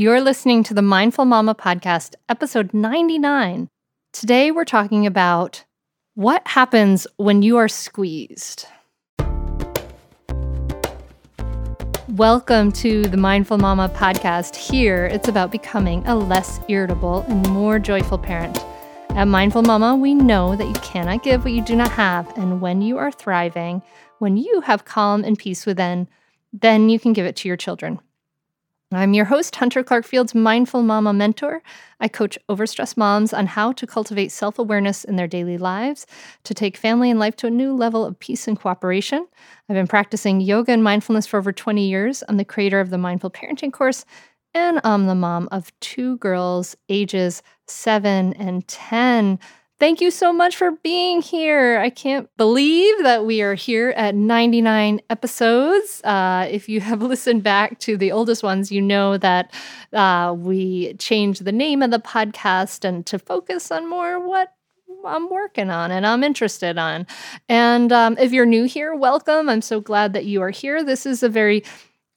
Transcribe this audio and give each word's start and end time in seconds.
You're 0.00 0.20
listening 0.20 0.62
to 0.62 0.74
the 0.74 0.80
Mindful 0.80 1.24
Mama 1.24 1.56
podcast, 1.56 2.14
episode 2.28 2.72
99. 2.72 3.68
Today, 4.12 4.52
we're 4.52 4.64
talking 4.64 5.06
about 5.06 5.64
what 6.14 6.46
happens 6.46 7.04
when 7.16 7.42
you 7.42 7.56
are 7.56 7.66
squeezed. 7.66 8.68
Welcome 12.10 12.70
to 12.74 13.08
the 13.08 13.16
Mindful 13.16 13.58
Mama 13.58 13.88
podcast. 13.92 14.54
Here, 14.54 15.06
it's 15.06 15.26
about 15.26 15.50
becoming 15.50 16.06
a 16.06 16.14
less 16.14 16.60
irritable 16.68 17.24
and 17.26 17.50
more 17.50 17.80
joyful 17.80 18.18
parent. 18.18 18.64
At 19.16 19.24
Mindful 19.24 19.62
Mama, 19.62 19.96
we 19.96 20.14
know 20.14 20.54
that 20.54 20.68
you 20.68 20.74
cannot 20.74 21.24
give 21.24 21.42
what 21.42 21.52
you 21.52 21.62
do 21.64 21.74
not 21.74 21.90
have. 21.90 22.38
And 22.38 22.60
when 22.60 22.82
you 22.82 22.98
are 22.98 23.10
thriving, 23.10 23.82
when 24.20 24.36
you 24.36 24.60
have 24.60 24.84
calm 24.84 25.24
and 25.24 25.36
peace 25.36 25.66
within, 25.66 26.06
then 26.52 26.88
you 26.88 27.00
can 27.00 27.12
give 27.12 27.26
it 27.26 27.34
to 27.34 27.48
your 27.48 27.56
children. 27.56 27.98
I'm 28.90 29.12
your 29.12 29.26
host, 29.26 29.54
Hunter 29.54 29.82
Clarke-Fields 29.82 30.34
Mindful 30.34 30.82
Mama 30.82 31.12
Mentor. 31.12 31.62
I 32.00 32.08
coach 32.08 32.38
overstressed 32.48 32.96
moms 32.96 33.34
on 33.34 33.44
how 33.46 33.72
to 33.72 33.86
cultivate 33.86 34.32
self 34.32 34.58
awareness 34.58 35.04
in 35.04 35.16
their 35.16 35.26
daily 35.26 35.58
lives 35.58 36.06
to 36.44 36.54
take 36.54 36.74
family 36.74 37.10
and 37.10 37.20
life 37.20 37.36
to 37.36 37.48
a 37.48 37.50
new 37.50 37.74
level 37.74 38.06
of 38.06 38.18
peace 38.18 38.48
and 38.48 38.58
cooperation. 38.58 39.28
I've 39.68 39.74
been 39.74 39.86
practicing 39.86 40.40
yoga 40.40 40.72
and 40.72 40.82
mindfulness 40.82 41.26
for 41.26 41.36
over 41.36 41.52
20 41.52 41.86
years. 41.86 42.24
I'm 42.30 42.38
the 42.38 42.46
creator 42.46 42.80
of 42.80 42.88
the 42.88 42.96
Mindful 42.96 43.30
Parenting 43.30 43.74
course, 43.74 44.06
and 44.54 44.80
I'm 44.84 45.06
the 45.06 45.14
mom 45.14 45.50
of 45.52 45.70
two 45.80 46.16
girls, 46.16 46.74
ages 46.88 47.42
seven 47.66 48.32
and 48.34 48.66
10. 48.68 49.38
Thank 49.80 50.00
you 50.00 50.10
so 50.10 50.32
much 50.32 50.56
for 50.56 50.72
being 50.72 51.22
here. 51.22 51.78
I 51.78 51.88
can't 51.88 52.28
believe 52.36 52.96
that 53.04 53.24
we 53.24 53.42
are 53.42 53.54
here 53.54 53.90
at 53.90 54.16
99 54.16 55.00
episodes. 55.08 56.02
Uh, 56.02 56.48
if 56.50 56.68
you 56.68 56.80
have 56.80 57.00
listened 57.12 57.44
back 57.44 57.78
to 57.80 57.96
the 57.96 58.10
oldest 58.10 58.42
ones, 58.42 58.72
you 58.72 58.82
know 58.82 59.16
that 59.18 59.54
uh, 59.92 60.34
we 60.36 60.94
changed 60.94 61.44
the 61.44 61.52
name 61.52 61.80
of 61.82 61.92
the 61.92 62.00
podcast 62.00 62.84
and 62.84 63.06
to 63.06 63.20
focus 63.20 63.70
on 63.70 63.88
more 63.88 64.18
what 64.18 64.52
I'm 65.06 65.30
working 65.30 65.70
on 65.70 65.92
and 65.92 66.04
I'm 66.04 66.24
interested 66.24 66.76
on. 66.76 67.06
And 67.48 67.92
um, 67.92 68.18
if 68.18 68.32
you're 68.32 68.46
new 68.46 68.64
here, 68.64 68.96
welcome. 68.96 69.48
I'm 69.48 69.62
so 69.62 69.80
glad 69.80 70.12
that 70.12 70.24
you 70.24 70.42
are 70.42 70.50
here. 70.50 70.82
This 70.82 71.06
is 71.06 71.22
a 71.22 71.28
very 71.28 71.62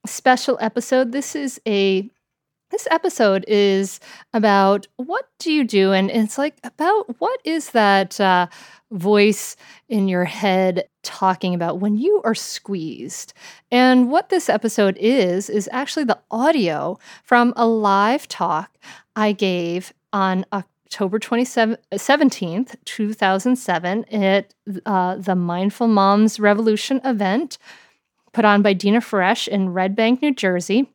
special 0.08 0.58
episode. 0.62 1.12
This 1.12 1.36
is 1.36 1.62
a 1.68 2.10
this 2.72 2.88
episode 2.90 3.46
is 3.48 4.00
about 4.34 4.88
what 4.96 5.28
do 5.40 5.52
you 5.52 5.64
do 5.64 5.92
and 5.92 6.10
it's 6.10 6.38
like 6.38 6.58
about 6.64 7.20
what 7.20 7.40
is 7.44 7.72
that 7.72 8.20
uh, 8.20 8.48
voice 8.92 9.56
in 9.90 10.08
your 10.08 10.26
head 10.26 10.86
talking 11.04 11.54
about 11.54 11.80
when 11.80 11.98
you 11.98 12.22
are 12.24 12.36
squeezed? 12.36 13.34
And 13.72 14.10
what 14.10 14.30
this 14.30 14.50
episode 14.50 14.98
is 14.98 15.50
is 15.50 15.70
actually 15.72 16.06
the 16.06 16.20
audio 16.30 16.98
from 17.24 17.54
a 17.56 17.68
live 17.68 18.28
talk 18.28 18.78
i 19.16 19.32
gave 19.32 19.94
on 20.14 20.46
october 20.54 21.20
27th 21.20 21.78
17th 21.94 22.76
2007 22.86 24.06
at 24.06 24.54
uh, 24.86 25.16
the 25.16 25.36
mindful 25.36 25.88
moms 25.88 26.40
revolution 26.40 27.02
event 27.04 27.58
put 28.34 28.46
on 28.46 28.62
by 28.62 28.74
dina 28.74 29.02
Fresh 29.02 29.48
in 29.48 29.70
red 29.70 29.96
bank 29.96 30.22
new 30.22 30.34
jersey 30.34 30.90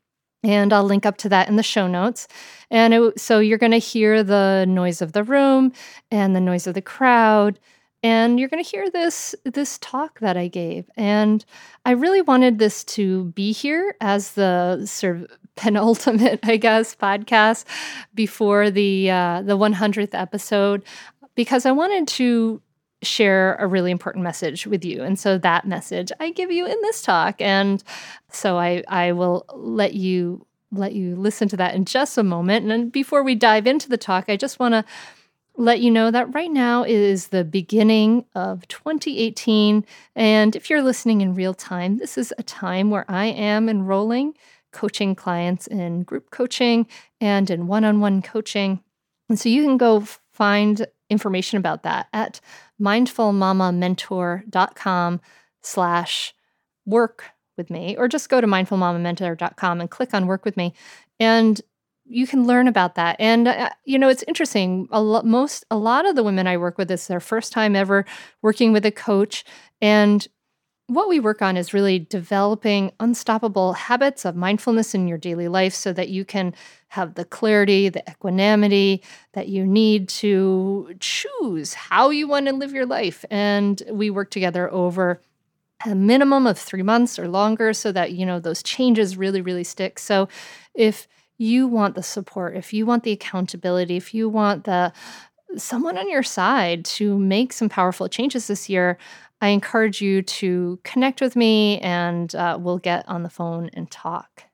and 0.47 0.73
I'll 0.73 0.85
link 0.85 1.05
up 1.05 1.17
to 1.19 1.29
that 1.31 1.49
in 1.49 1.57
the 1.57 1.63
show 1.63 1.89
notes. 1.89 2.29
And 2.71 2.95
it, 2.95 3.21
so 3.21 3.41
you're 3.41 3.59
going 3.59 3.73
to 3.73 3.79
hear 3.79 4.23
the 4.23 4.65
noise 4.69 5.03
of 5.03 5.13
the 5.13 5.25
room 5.25 5.73
and 6.11 6.35
the 6.35 6.41
noise 6.41 6.67
of 6.67 6.75
the 6.75 6.83
crowd 6.83 7.59
and 8.03 8.39
you're 8.39 8.49
going 8.49 8.63
to 8.63 8.71
hear 8.71 8.89
this 8.89 9.35
this 9.45 9.79
talk 9.79 10.21
that 10.21 10.37
I 10.37 10.47
gave. 10.49 10.89
And 10.97 11.45
I 11.85 11.93
really 11.93 12.23
wanted 12.23 12.59
this 12.59 12.85
to 12.85 13.25
be 13.25 13.51
here 13.53 13.97
as 14.01 14.33
the 14.33 14.87
sort 14.87 15.17
of 15.17 15.31
penultimate, 15.57 16.41
I 16.45 16.57
guess, 16.57 16.95
podcast 16.95 17.65
before 18.15 18.71
the 18.71 19.11
uh, 19.11 19.43
the 19.43 19.59
100th 19.59 20.15
episode 20.15 20.85
because 21.35 21.67
I 21.67 21.73
wanted 21.73 22.07
to 22.09 22.63
share 23.07 23.57
a 23.57 23.67
really 23.67 23.91
important 23.91 24.23
message 24.23 24.67
with 24.67 24.85
you. 24.85 25.03
And 25.03 25.19
so 25.19 25.39
that 25.39 25.67
message 25.67 26.13
I 26.21 26.31
give 26.31 26.51
you 26.51 26.67
in 26.67 26.77
this 26.83 27.03
talk. 27.03 27.41
And 27.41 27.83
so 28.31 28.59
I, 28.59 28.83
I 28.89 29.13
will 29.13 29.45
let 29.55 29.95
you 29.95 30.47
let 30.73 30.95
you 30.95 31.15
listen 31.15 31.49
to 31.49 31.57
that 31.57 31.75
in 31.75 31.85
just 31.85 32.19
a 32.19 32.23
moment. 32.23 32.71
And 32.71 32.91
before 32.91 33.23
we 33.23 33.35
dive 33.35 33.67
into 33.67 33.89
the 33.89 33.97
talk, 33.97 34.25
I 34.29 34.37
just 34.37 34.59
want 34.59 34.75
to 34.75 34.85
let 35.57 35.81
you 35.81 35.91
know 35.91 36.11
that 36.11 36.35
right 36.35 36.51
now 36.51 36.85
is 36.85 37.29
the 37.29 37.45
beginning 37.45 38.27
of 38.35 38.67
2018. 38.69 39.87
And 40.15 40.57
if 40.57 40.69
you're 40.69 40.83
listening 40.83 41.21
in 41.21 41.35
real 41.35 41.55
time, 41.55 41.99
this 41.99 42.19
is 42.19 42.35
a 42.37 42.43
time 42.43 42.91
where 42.91 43.07
I 43.09 43.27
am 43.27 43.69
enrolling 43.69 44.35
coaching 44.73 45.15
clients 45.15 45.67
in 45.67 46.03
group 46.03 46.31
coaching 46.31 46.87
and 47.21 47.49
in 47.49 47.67
one 47.67 47.85
on 47.85 48.01
one 48.01 48.21
coaching. 48.21 48.83
And 49.29 49.41
so 49.41 49.49
you 49.49 49.63
can 49.63 49.79
go 49.79 50.05
find 50.33 50.87
information 51.09 51.59
about 51.59 51.83
that 51.85 52.09
at 52.13 52.41
mindfulmamamentor.com 52.81 55.21
slash 55.63 56.35
work 56.85 57.25
with 57.57 57.71
me, 57.71 57.97
or 57.97 58.09
just 58.09 58.29
go 58.29 58.41
to 58.41 58.47
mindfulmamamentor.com 58.47 59.81
and 59.81 59.91
click 59.91 60.15
on 60.15 60.27
work 60.27 60.45
with 60.45 60.57
me. 60.57 60.75
And 61.19 61.61
you 62.05 62.27
can 62.27 62.47
learn 62.47 62.69
about 62.69 62.95
that. 62.95 63.17
And, 63.19 63.49
uh, 63.49 63.71
you 63.85 63.99
know, 63.99 64.09
it's 64.09 64.23
interesting. 64.29 64.87
A 64.93 65.01
lot, 65.01 65.27
most, 65.27 65.65
a 65.71 65.77
lot 65.77 66.07
of 66.07 66.15
the 66.15 66.23
women 66.23 66.47
I 66.47 66.57
work 66.57 66.79
with, 66.79 66.89
it's 66.91 67.09
their 67.09 67.19
first 67.19 67.53
time 67.53 67.75
ever 67.75 68.05
working 68.43 68.73
with 68.73 68.87
a 68.87 68.93
coach. 68.93 69.45
And 69.81 70.27
what 70.89 71.09
we 71.09 71.19
work 71.19 71.43
on 71.43 71.57
is 71.57 71.75
really 71.75 71.99
developing 71.99 72.93
unstoppable 73.01 73.73
habits 73.73 74.25
of 74.25 74.37
mindfulness 74.37 74.95
in 74.95 75.09
your 75.09 75.19
daily 75.19 75.49
life 75.49 75.75
so 75.75 75.93
that 75.93 76.11
you 76.11 76.25
can 76.25 76.55
have 76.89 77.15
the 77.15 77.25
clarity, 77.25 77.89
the 77.89 78.09
equanimity 78.09 79.03
that 79.33 79.49
you 79.49 79.67
need 79.67 80.09
to 80.09 80.95
choose 81.01 81.75
how 81.75 82.11
you 82.11 82.29
want 82.29 82.47
to 82.47 82.53
live 82.53 82.73
your 82.73 82.87
life. 82.87 83.25
And 83.31 83.83
we 83.91 84.11
work 84.11 84.31
together 84.31 84.73
over 84.73 85.21
a 85.85 85.95
minimum 85.95 86.47
of 86.47 86.57
three 86.57 86.83
months 86.83 87.19
or 87.19 87.29
longer 87.29 87.73
so 87.73 87.91
that, 87.91 88.13
you 88.13 88.25
know, 88.25 88.39
those 88.39 88.63
changes 88.63 89.17
really, 89.17 89.41
really 89.41 89.65
stick. 89.65 89.99
So 89.99 90.29
if 90.75 91.09
you 91.37 91.67
want 91.67 91.97
the 91.97 92.03
support, 92.03 92.57
if 92.57 92.73
you 92.73 92.87
want 92.87 93.03
the 93.03 93.13
accountability, 93.13 93.97
if 93.97 94.15
you 94.15 94.29
want 94.29 94.65
the 94.65 94.93
someone 95.57 95.97
on 95.97 96.11
your 96.11 96.23
side 96.23 96.85
to 96.85 97.19
make 97.19 97.53
some 97.53 97.69
powerful 97.69 98.09
changes 98.09 98.47
this 98.47 98.69
year, 98.69 98.99
I 99.41 99.49
encourage 99.49 100.01
you 100.01 100.23
to 100.23 100.81
connect 100.83 101.21
with 101.21 101.37
me 101.37 101.79
and 101.81 102.35
uh, 102.35 102.57
we'll 102.59 102.79
get 102.79 103.07
on 103.07 103.23
the 103.23 103.29
phone 103.29 103.69
and 103.75 103.91
talk. 103.91 104.45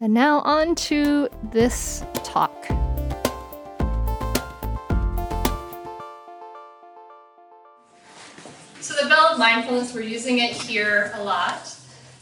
And 0.00 0.14
now 0.14 0.40
on 0.40 0.76
to 0.76 1.28
this 1.50 2.04
talk. 2.22 2.66
So, 8.80 8.94
the 9.02 9.08
bell 9.08 9.32
of 9.32 9.38
mindfulness, 9.38 9.92
we're 9.92 10.02
using 10.02 10.38
it 10.38 10.52
here 10.52 11.10
a 11.16 11.24
lot. 11.24 11.76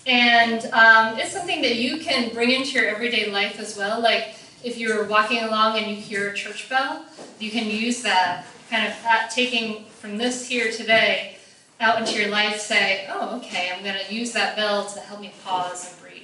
And 0.07 0.65
um, 0.73 1.19
it's 1.19 1.33
something 1.33 1.61
that 1.61 1.77
you 1.77 1.99
can 1.99 2.33
bring 2.33 2.53
into 2.53 2.71
your 2.71 2.87
everyday 2.87 3.31
life 3.31 3.61
as 3.61 3.77
well. 3.77 4.01
Like 4.01 4.37
if 4.65 4.79
you're 4.79 5.05
walking 5.05 5.43
along 5.43 5.77
and 5.77 5.91
you 5.91 5.97
hear 5.97 6.31
a 6.31 6.35
church 6.35 6.71
bell, 6.71 7.05
you 7.39 7.51
can 7.51 7.69
use 7.69 8.03
that 8.03 8.47
kind 8.71 8.87
of 8.87 8.95
taking 9.31 9.85
from 9.85 10.17
this 10.17 10.49
here 10.49 10.73
today 10.73 11.36
out 11.81 11.99
into 11.99 12.21
your 12.21 12.31
life 12.31 12.59
say, 12.59 13.07
oh, 13.11 13.37
okay, 13.39 13.71
I'm 13.75 13.83
going 13.83 13.97
to 14.07 14.15
use 14.15 14.33
that 14.33 14.57
bell 14.57 14.87
to 14.87 15.01
help 15.01 15.21
me 15.21 15.33
pause 15.45 15.93
and 15.93 16.03
breathe. 16.03 16.23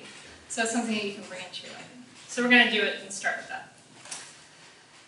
So 0.49 0.63
it's 0.63 0.73
something 0.73 0.95
that 0.95 1.05
you 1.05 1.15
can 1.15 1.25
bring 1.25 1.43
into 1.47 1.67
your 1.67 1.75
life. 1.75 1.89
So 2.29 2.43
we're 2.43 2.51
going 2.51 2.67
to 2.67 2.73
do 2.73 2.83
it 2.83 2.97
and 3.03 3.13
start 3.13 3.37
with 3.39 3.49
that. 3.49 3.75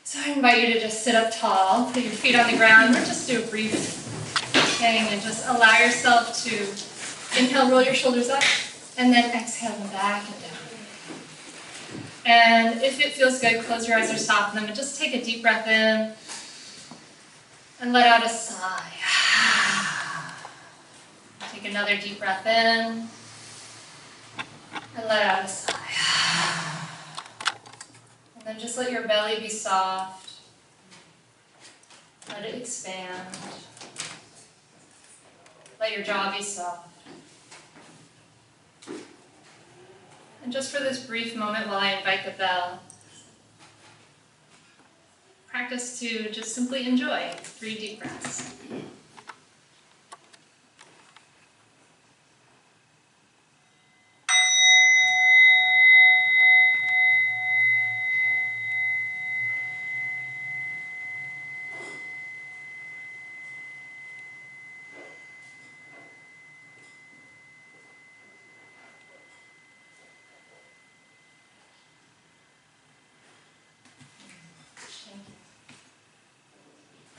So 0.05 0.20
I 0.23 0.32
invite 0.32 0.61
you 0.67 0.75
to 0.75 0.81
just 0.81 1.02
sit 1.02 1.14
up 1.14 1.32
tall, 1.35 1.91
put 1.91 2.02
your 2.02 2.12
feet 2.12 2.37
on 2.37 2.50
the 2.50 2.56
ground, 2.56 2.94
or 2.94 2.99
just 3.00 3.26
do 3.26 3.43
a 3.43 3.46
brief 3.46 3.73
thing 3.73 5.06
and 5.08 5.23
just 5.23 5.46
allow 5.49 5.79
yourself 5.79 6.44
to 6.44 7.41
inhale, 7.41 7.70
roll 7.70 7.82
your 7.82 7.94
shoulders 7.94 8.29
up, 8.29 8.43
and 8.99 9.12
then 9.12 9.35
exhale 9.35 9.73
them 9.73 9.88
back 9.88 10.25
and 10.26 10.41
down. 10.43 10.50
And 12.26 12.82
if 12.82 13.00
it 13.00 13.12
feels 13.12 13.41
good, 13.41 13.64
close 13.64 13.88
your 13.88 13.99
eyes 13.99 14.12
or 14.12 14.19
soften 14.19 14.56
them 14.56 14.67
and 14.67 14.76
just 14.76 15.00
take 15.00 15.14
a 15.14 15.25
deep 15.25 15.43
breath 15.43 15.67
in 15.67 16.12
and 17.81 17.93
let 17.93 18.06
out 18.06 18.25
a 18.25 18.29
sigh. 18.29 18.93
Take 21.64 21.72
another 21.72 21.96
deep 21.96 22.19
breath 22.19 22.44
in 22.44 23.08
and 24.96 25.08
let 25.08 25.22
out 25.22 25.44
a 25.46 25.49
sigh. 25.49 25.75
And 28.37 28.44
then 28.44 28.58
just 28.58 28.76
let 28.76 28.93
your 28.93 29.08
belly 29.08 29.40
be 29.40 29.49
soft. 29.49 30.40
Let 32.28 32.44
it 32.44 32.55
expand. 32.55 33.34
Let 35.81 35.93
your 35.93 36.02
jaw 36.02 36.37
be 36.37 36.44
soft. 36.44 36.90
And 40.43 40.52
just 40.52 40.70
for 40.70 40.82
this 40.82 41.06
brief 41.06 41.34
moment 41.34 41.69
while 41.69 41.78
I 41.78 41.93
invite 41.93 42.26
the 42.26 42.32
bell, 42.32 42.81
practice 45.46 45.99
to 46.00 46.31
just 46.31 46.55
simply 46.55 46.87
enjoy 46.87 47.32
three 47.38 47.76
deep 47.76 48.00
breaths. 48.00 48.55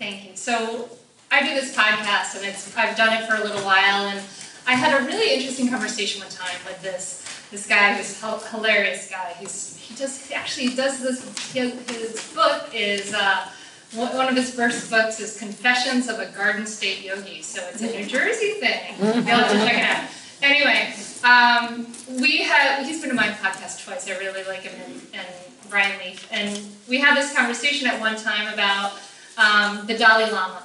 Thank 0.05 0.29
you. 0.29 0.35
So 0.35 0.87
I 1.31 1.41
do 1.41 1.55
this 1.55 1.75
podcast, 1.75 2.35
and 2.35 2.45
it's 2.45 2.77
I've 2.77 2.95
done 2.95 3.11
it 3.11 3.27
for 3.27 3.35
a 3.35 3.43
little 3.43 3.63
while, 3.65 4.05
and 4.05 4.21
I 4.67 4.75
had 4.75 5.01
a 5.01 5.05
really 5.05 5.33
interesting 5.33 5.67
conversation 5.67 6.21
one 6.21 6.29
time 6.29 6.57
with 6.63 6.79
this 6.83 7.23
this 7.49 7.65
guy 7.67 7.95
who's 7.95 8.21
a 8.21 8.37
hilarious 8.49 9.09
guy. 9.09 9.33
He's 9.39 9.77
he 9.77 9.95
does 9.95 10.27
he 10.27 10.35
actually 10.35 10.75
does 10.75 11.01
this. 11.01 11.51
His, 11.53 11.73
his 11.89 12.33
book 12.35 12.69
is. 12.73 13.13
Uh, 13.13 13.49
one 13.93 14.27
of 14.27 14.35
his 14.35 14.53
first 14.53 14.89
books 14.89 15.21
is 15.21 15.39
Confessions 15.39 16.09
of 16.09 16.19
a 16.19 16.25
Garden 16.35 16.65
State 16.65 17.05
Yogi. 17.05 17.41
So 17.41 17.65
it's 17.71 17.81
a 17.81 17.87
New 17.87 18.05
Jersey 18.05 18.55
thing. 18.59 18.95
You'll 18.99 19.13
have 19.23 19.51
to 19.51 19.57
check 19.59 19.73
it 19.73 19.85
out. 19.85 20.09
Anyway, 20.41 20.93
um, 21.23 21.87
we 22.19 22.39
had 22.39 22.83
he's 22.85 22.99
been 22.99 23.09
to 23.09 23.15
my 23.15 23.29
podcast 23.29 23.85
twice. 23.85 24.09
I 24.09 24.17
really 24.17 24.43
like 24.43 24.61
him 24.61 24.73
and, 24.85 25.01
and 25.13 25.27
Brian 25.69 25.97
Leaf. 25.99 26.27
And 26.29 26.59
we 26.89 26.99
had 26.99 27.15
this 27.15 27.33
conversation 27.33 27.87
at 27.87 28.01
one 28.01 28.17
time 28.17 28.53
about 28.53 28.99
um, 29.37 29.85
the 29.87 29.97
Dalai 29.97 30.31
Lama. 30.31 30.63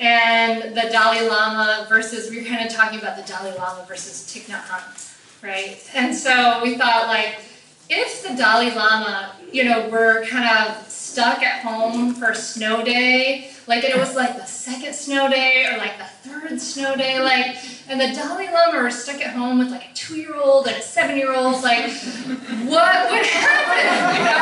And 0.00 0.76
the 0.76 0.88
Dalai 0.92 1.28
Lama 1.28 1.86
versus, 1.88 2.30
we 2.30 2.38
were 2.40 2.48
kind 2.48 2.64
of 2.64 2.72
talking 2.72 3.00
about 3.00 3.16
the 3.16 3.24
Dalai 3.24 3.56
Lama 3.56 3.84
versus 3.88 4.22
Thich 4.28 4.46
Nhat 4.46 4.62
Hanh, 4.62 5.42
right? 5.42 5.90
And 5.94 6.14
so 6.14 6.60
we 6.62 6.78
thought, 6.78 7.08
like, 7.08 7.40
if 7.90 8.22
the 8.22 8.34
Dalai 8.34 8.74
Lama, 8.74 9.32
you 9.50 9.64
know, 9.64 9.88
were 9.88 10.24
kind 10.26 10.46
of 10.46 10.86
stuck 10.86 11.42
at 11.42 11.62
home 11.62 12.14
for 12.14 12.34
snow 12.34 12.84
day, 12.84 13.50
like 13.66 13.82
it 13.82 13.96
was 13.96 14.14
like 14.14 14.36
the 14.36 14.44
second 14.44 14.94
snow 14.94 15.28
day 15.28 15.66
or 15.66 15.78
like 15.78 15.98
the 15.98 16.04
third 16.28 16.60
snow 16.60 16.94
day, 16.96 17.18
like, 17.20 17.56
and 17.88 18.00
the 18.00 18.08
Dalai 18.08 18.52
Lama 18.52 18.82
were 18.82 18.90
stuck 18.90 19.20
at 19.20 19.34
home 19.34 19.58
with 19.58 19.70
like 19.70 19.90
a 19.90 19.94
two-year-old 19.94 20.66
and 20.66 20.76
a 20.76 20.82
seven-year-old, 20.82 21.62
like, 21.62 21.90
what 22.68 23.10
would 23.10 23.26
happen? 23.26 23.84
You 24.18 24.24
know? 24.24 24.38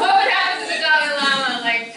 what 0.00 0.14
would 0.22 0.32
happen 0.32 0.62
to 0.62 0.72
the 0.72 0.80
Dalai 0.80 1.10
Lama? 1.18 1.60
Like, 1.62 1.96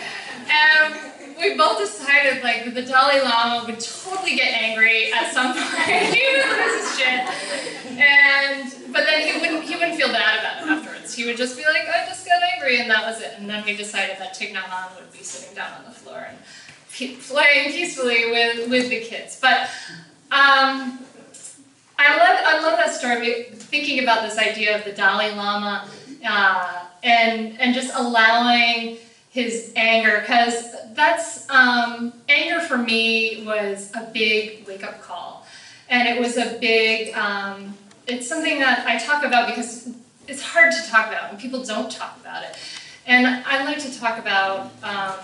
and 0.50 1.38
we 1.38 1.56
both 1.56 1.78
decided 1.78 2.44
the 2.74 2.82
Dalai 2.84 3.22
Lama 3.22 3.66
would 3.66 3.80
totally 3.80 4.36
get 4.36 4.54
angry 4.54 5.12
at 5.14 5.34
some 5.34 5.54
point. 5.54 6.14
he 6.14 6.22
was 6.36 6.46
this 6.46 6.92
is 6.92 7.00
shit, 7.00 8.00
and 8.00 8.94
but 8.94 9.06
then 9.06 9.28
he 9.28 9.40
wouldn't 9.40 9.64
he 9.64 9.76
wouldn't 9.76 9.96
feel 9.96 10.10
bad 10.10 10.40
about 10.40 10.68
it 10.68 10.72
afterwards. 10.72 11.14
He 11.14 11.26
would 11.26 11.38
just 11.38 11.58
be 11.58 11.64
like, 11.64 11.88
I 11.88 12.06
just 12.08 12.26
got 12.26 12.42
angry, 12.56 12.80
and 12.80 12.90
that 12.90 13.06
was 13.06 13.22
it. 13.22 13.34
And 13.38 13.50
then 13.50 13.64
we 13.66 13.76
decided 13.76 14.18
that 14.20 14.36
Thich 14.36 14.54
Nhat 14.54 14.64
Hanh 14.64 14.96
would 14.96 15.12
be 15.12 15.24
sitting 15.24 15.56
down 15.56 15.72
on 15.80 15.86
the 15.86 15.92
floor 15.92 16.28
and 16.30 16.38
playing 17.22 17.72
peacefully 17.72 18.32
with 18.32 18.70
with 18.70 18.90
the 18.90 19.02
kids. 19.02 19.40
But 19.42 19.70
um, 20.32 21.00
I 21.98 22.18
love 22.18 22.40
I 22.46 22.60
love 22.62 22.78
that 22.78 22.94
story. 22.94 23.44
Thinking 23.54 24.04
about 24.04 24.24
this 24.28 24.38
idea 24.38 24.78
of 24.78 24.86
the 24.86 24.92
Dalai 24.92 25.32
Lama 25.36 25.88
uh, 26.28 26.86
and 27.04 27.60
and 27.60 27.74
just 27.74 27.94
allowing 27.96 28.98
his 29.32 29.72
anger 29.78 30.20
because 30.20 30.76
that's 30.94 31.50
um, 31.50 32.14
anger 32.28 32.60
for 32.60 32.78
me 32.78 33.44
was 33.46 33.90
a 33.96 34.12
big 34.14 34.68
wake 34.68 34.84
up 34.84 35.02
call. 35.02 35.48
And 35.90 36.08
it 36.08 36.20
was 36.20 36.38
a 36.38 36.58
big 36.60 37.16
um, 37.16 37.74
it's 38.08 38.28
something 38.28 38.60
that 38.60 38.86
i 38.86 38.98
talk 38.98 39.24
about 39.24 39.48
because 39.48 39.90
it's 40.28 40.42
hard 40.42 40.74
to 40.74 40.90
talk 40.90 41.08
about 41.08 41.32
and 41.32 41.40
people 41.40 41.64
don't 41.64 41.90
talk 41.90 42.18
about 42.20 42.44
it. 42.44 42.58
And 43.08 43.26
i 43.26 43.64
like 43.64 43.80
to 43.80 44.00
talk 44.00 44.20
about 44.20 44.72
um, 44.84 45.16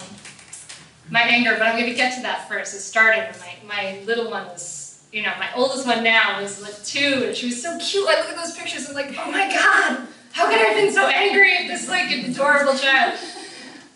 my 1.10 1.22
anger 1.22 1.52
but 1.58 1.64
i'm 1.64 1.78
going 1.78 1.90
to 1.90 1.96
get 1.96 2.16
to 2.16 2.22
that 2.22 2.48
first. 2.48 2.74
It 2.74 2.80
started 2.80 3.30
when 3.32 3.68
my, 3.68 3.76
my 3.76 4.00
little 4.06 4.32
one 4.32 4.46
was 4.46 5.06
you 5.12 5.22
know 5.22 5.34
my 5.38 5.50
oldest 5.54 5.86
one 5.86 6.02
now 6.02 6.42
was 6.42 6.62
like 6.62 6.82
two 6.86 7.26
and 7.28 7.36
she 7.36 7.48
was 7.48 7.62
so 7.62 7.78
cute. 7.78 8.06
Like 8.06 8.20
look 8.20 8.30
at 8.30 8.38
those 8.38 8.58
pictures. 8.58 8.88
I'm 8.88 8.96
like 8.96 9.14
oh 9.20 9.30
my 9.30 9.50
god 9.50 10.08
how 10.32 10.46
could 10.46 10.60
i 10.60 10.66
have 10.66 10.76
been 10.78 10.94
so 10.94 11.08
angry 11.08 11.58
at 11.58 11.68
this 11.68 11.90
like 11.90 12.12
adorable 12.12 12.78
child 12.78 13.18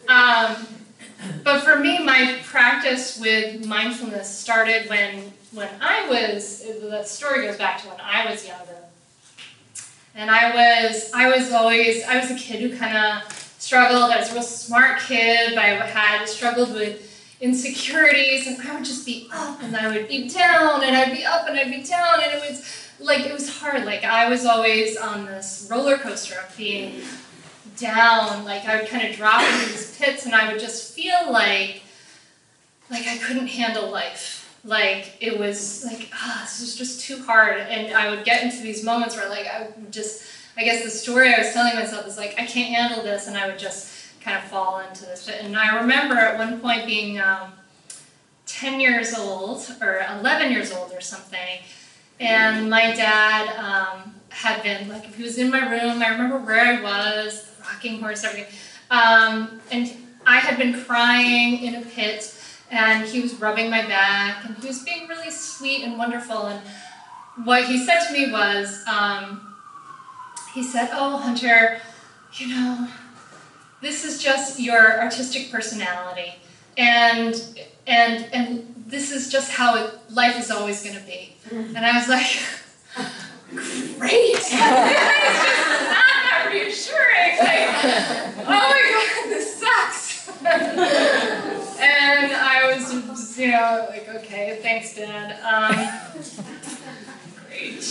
um, 0.08 0.68
but 1.44 1.62
for 1.62 1.80
me, 1.80 2.04
my 2.04 2.40
practice 2.44 3.20
with 3.20 3.66
mindfulness 3.66 4.30
started 4.30 4.90
when 4.90 5.34
when 5.52 5.70
I 5.82 6.08
was. 6.10 6.64
The 6.64 7.04
story 7.04 7.46
goes 7.46 7.58
back 7.58 7.82
to 7.82 7.90
when 7.90 8.00
I 8.02 8.30
was 8.30 8.48
younger, 8.48 8.78
and 10.16 10.32
I 10.32 10.56
was 10.56 11.12
I 11.14 11.30
was 11.30 11.52
always 11.52 12.04
I 12.04 12.20
was 12.20 12.32
a 12.32 12.36
kid 12.36 12.62
who 12.62 12.78
kind 12.78 12.98
of 12.98 13.56
struggled. 13.60 14.12
I 14.12 14.18
was 14.18 14.32
a 14.32 14.34
real 14.34 14.44
smart 14.44 15.00
kid, 15.02 15.52
but 15.56 15.60
I 15.60 15.86
had 15.86 16.26
struggled 16.26 16.74
with 16.74 17.08
insecurities, 17.40 18.48
and 18.48 18.58
I 18.68 18.76
would 18.76 18.86
just 18.86 19.06
be 19.06 19.28
up 19.34 19.62
and 19.64 19.76
I 19.76 19.88
would 19.90 20.08
be 20.08 20.28
down, 20.28 20.84
and 20.84 20.96
I'd 20.96 21.16
be 21.16 21.26
up 21.26 21.48
and 21.48 21.58
I'd 21.58 21.72
be 21.72 21.84
down, 21.84 22.22
and 22.24 22.32
it 22.32 22.50
was 22.50 22.90
like 23.00 23.26
it 23.26 23.34
was 23.34 23.58
hard. 23.60 23.86
Like 23.86 24.04
I 24.04 24.30
was 24.30 24.46
always 24.46 24.98
on 24.98 25.26
this 25.26 25.68
roller 25.70 25.98
coaster 25.98 26.36
of 26.40 26.56
being 26.58 27.02
down, 27.82 28.46
like 28.46 28.66
I 28.66 28.78
would 28.80 28.88
kind 28.88 29.08
of 29.08 29.16
drop 29.16 29.42
into 29.42 29.70
these 29.70 29.98
pits 29.98 30.26
and 30.26 30.36
I 30.36 30.52
would 30.52 30.62
just 30.62 30.94
feel 30.94 31.32
like 31.32 31.82
like 32.90 33.08
I 33.08 33.18
couldn't 33.18 33.48
handle 33.48 33.90
life. 33.90 34.38
Like 34.64 35.18
it 35.20 35.40
was 35.40 35.84
like, 35.86 36.10
ah, 36.14 36.38
oh, 36.38 36.42
this 36.44 36.62
was 36.62 36.76
just 36.76 37.02
too 37.02 37.24
hard. 37.24 37.58
And 37.58 37.94
I 37.94 38.10
would 38.10 38.24
get 38.24 38.44
into 38.44 38.62
these 38.62 38.84
moments 38.84 39.16
where 39.16 39.28
like 39.28 39.48
I 39.48 39.64
would 39.64 39.92
just 39.92 40.24
I 40.58 40.64
guess 40.64 40.84
the 40.84 40.90
story 40.90 41.34
I 41.34 41.40
was 41.40 41.54
telling 41.54 41.76
myself 41.76 42.06
is 42.06 42.18
like, 42.18 42.36
I 42.38 42.46
can't 42.46 42.74
handle 42.74 43.04
this 43.04 43.28
and 43.28 43.38
I 43.38 43.48
would 43.48 43.58
just 43.58 44.20
kind 44.22 44.38
of 44.38 44.44
fall 44.44 44.80
into 44.80 45.06
this. 45.06 45.28
And 45.28 45.58
I 45.58 45.80
remember 45.80 46.16
at 46.16 46.38
one 46.38 46.60
point 46.60 46.86
being 46.86 47.20
um, 47.20 47.54
10 48.46 48.80
years 48.80 49.18
old 49.18 49.66
or 49.82 50.06
11 50.20 50.52
years 50.52 50.72
old 50.72 50.92
or 50.92 51.02
something. 51.02 51.40
And 52.20 52.70
my 52.70 52.94
dad 52.94 53.56
um, 53.58 54.14
had 54.30 54.62
been 54.62 54.90
like, 54.90 55.06
if 55.06 55.16
he 55.16 55.24
was 55.24 55.38
in 55.38 55.50
my 55.50 55.70
room, 55.70 56.04
I 56.04 56.10
remember 56.10 56.38
where 56.38 56.60
I 56.60 56.82
was, 56.82 57.51
horse, 58.00 58.24
everything. 58.24 58.54
Um, 58.90 59.62
and 59.72 59.92
I 60.26 60.38
had 60.38 60.58
been 60.58 60.84
crying 60.84 61.64
in 61.64 61.76
a 61.76 61.82
pit, 61.82 62.36
and 62.70 63.08
he 63.08 63.22
was 63.22 63.36
rubbing 63.36 63.70
my 63.70 63.86
back, 63.88 64.46
and 64.46 64.56
he 64.58 64.68
was 64.68 64.84
being 64.84 65.08
really 65.08 65.32
sweet 65.32 65.84
and 65.84 65.98
wonderful. 65.98 66.48
And 66.48 66.62
what 67.46 67.66
he 67.66 67.84
said 67.86 68.06
to 68.08 68.14
me 68.14 68.32
was, 68.32 68.84
um, 68.88 69.56
he 70.54 70.64
said, 70.64 70.90
"Oh, 70.94 71.18
Hunter, 71.18 71.80
you 72.34 72.48
know, 72.50 72.88
this 73.82 74.06
is 74.06 74.22
just 74.22 74.60
your 74.60 75.00
artistic 75.00 75.52
personality, 75.52 76.36
and 76.78 77.36
and 77.88 78.26
and 78.34 78.84
this 78.88 79.12
is 79.12 79.30
just 79.30 79.52
how 79.52 79.76
it, 79.76 79.94
life 80.10 80.38
is 80.38 80.52
always 80.52 80.84
going 80.84 80.96
to 80.96 81.06
be." 81.06 81.36
And 81.52 81.80
I 81.80 81.98
was 81.98 82.10
like, 82.10 82.38
"Great." 83.98 85.68
reassuring. 86.52 87.38
Like, 87.40 87.68
oh 88.38 88.44
my 88.46 88.82
god, 88.92 89.30
this 89.30 89.60
sucks. 89.60 90.30
and 91.80 92.32
I 92.34 92.74
was 92.76 92.92
just, 92.92 93.38
you 93.40 93.52
know, 93.52 93.88
like, 93.90 94.08
okay, 94.16 94.60
thanks, 94.62 94.96
Dad. 94.96 95.40
Um, 95.42 95.76
great. 97.48 97.84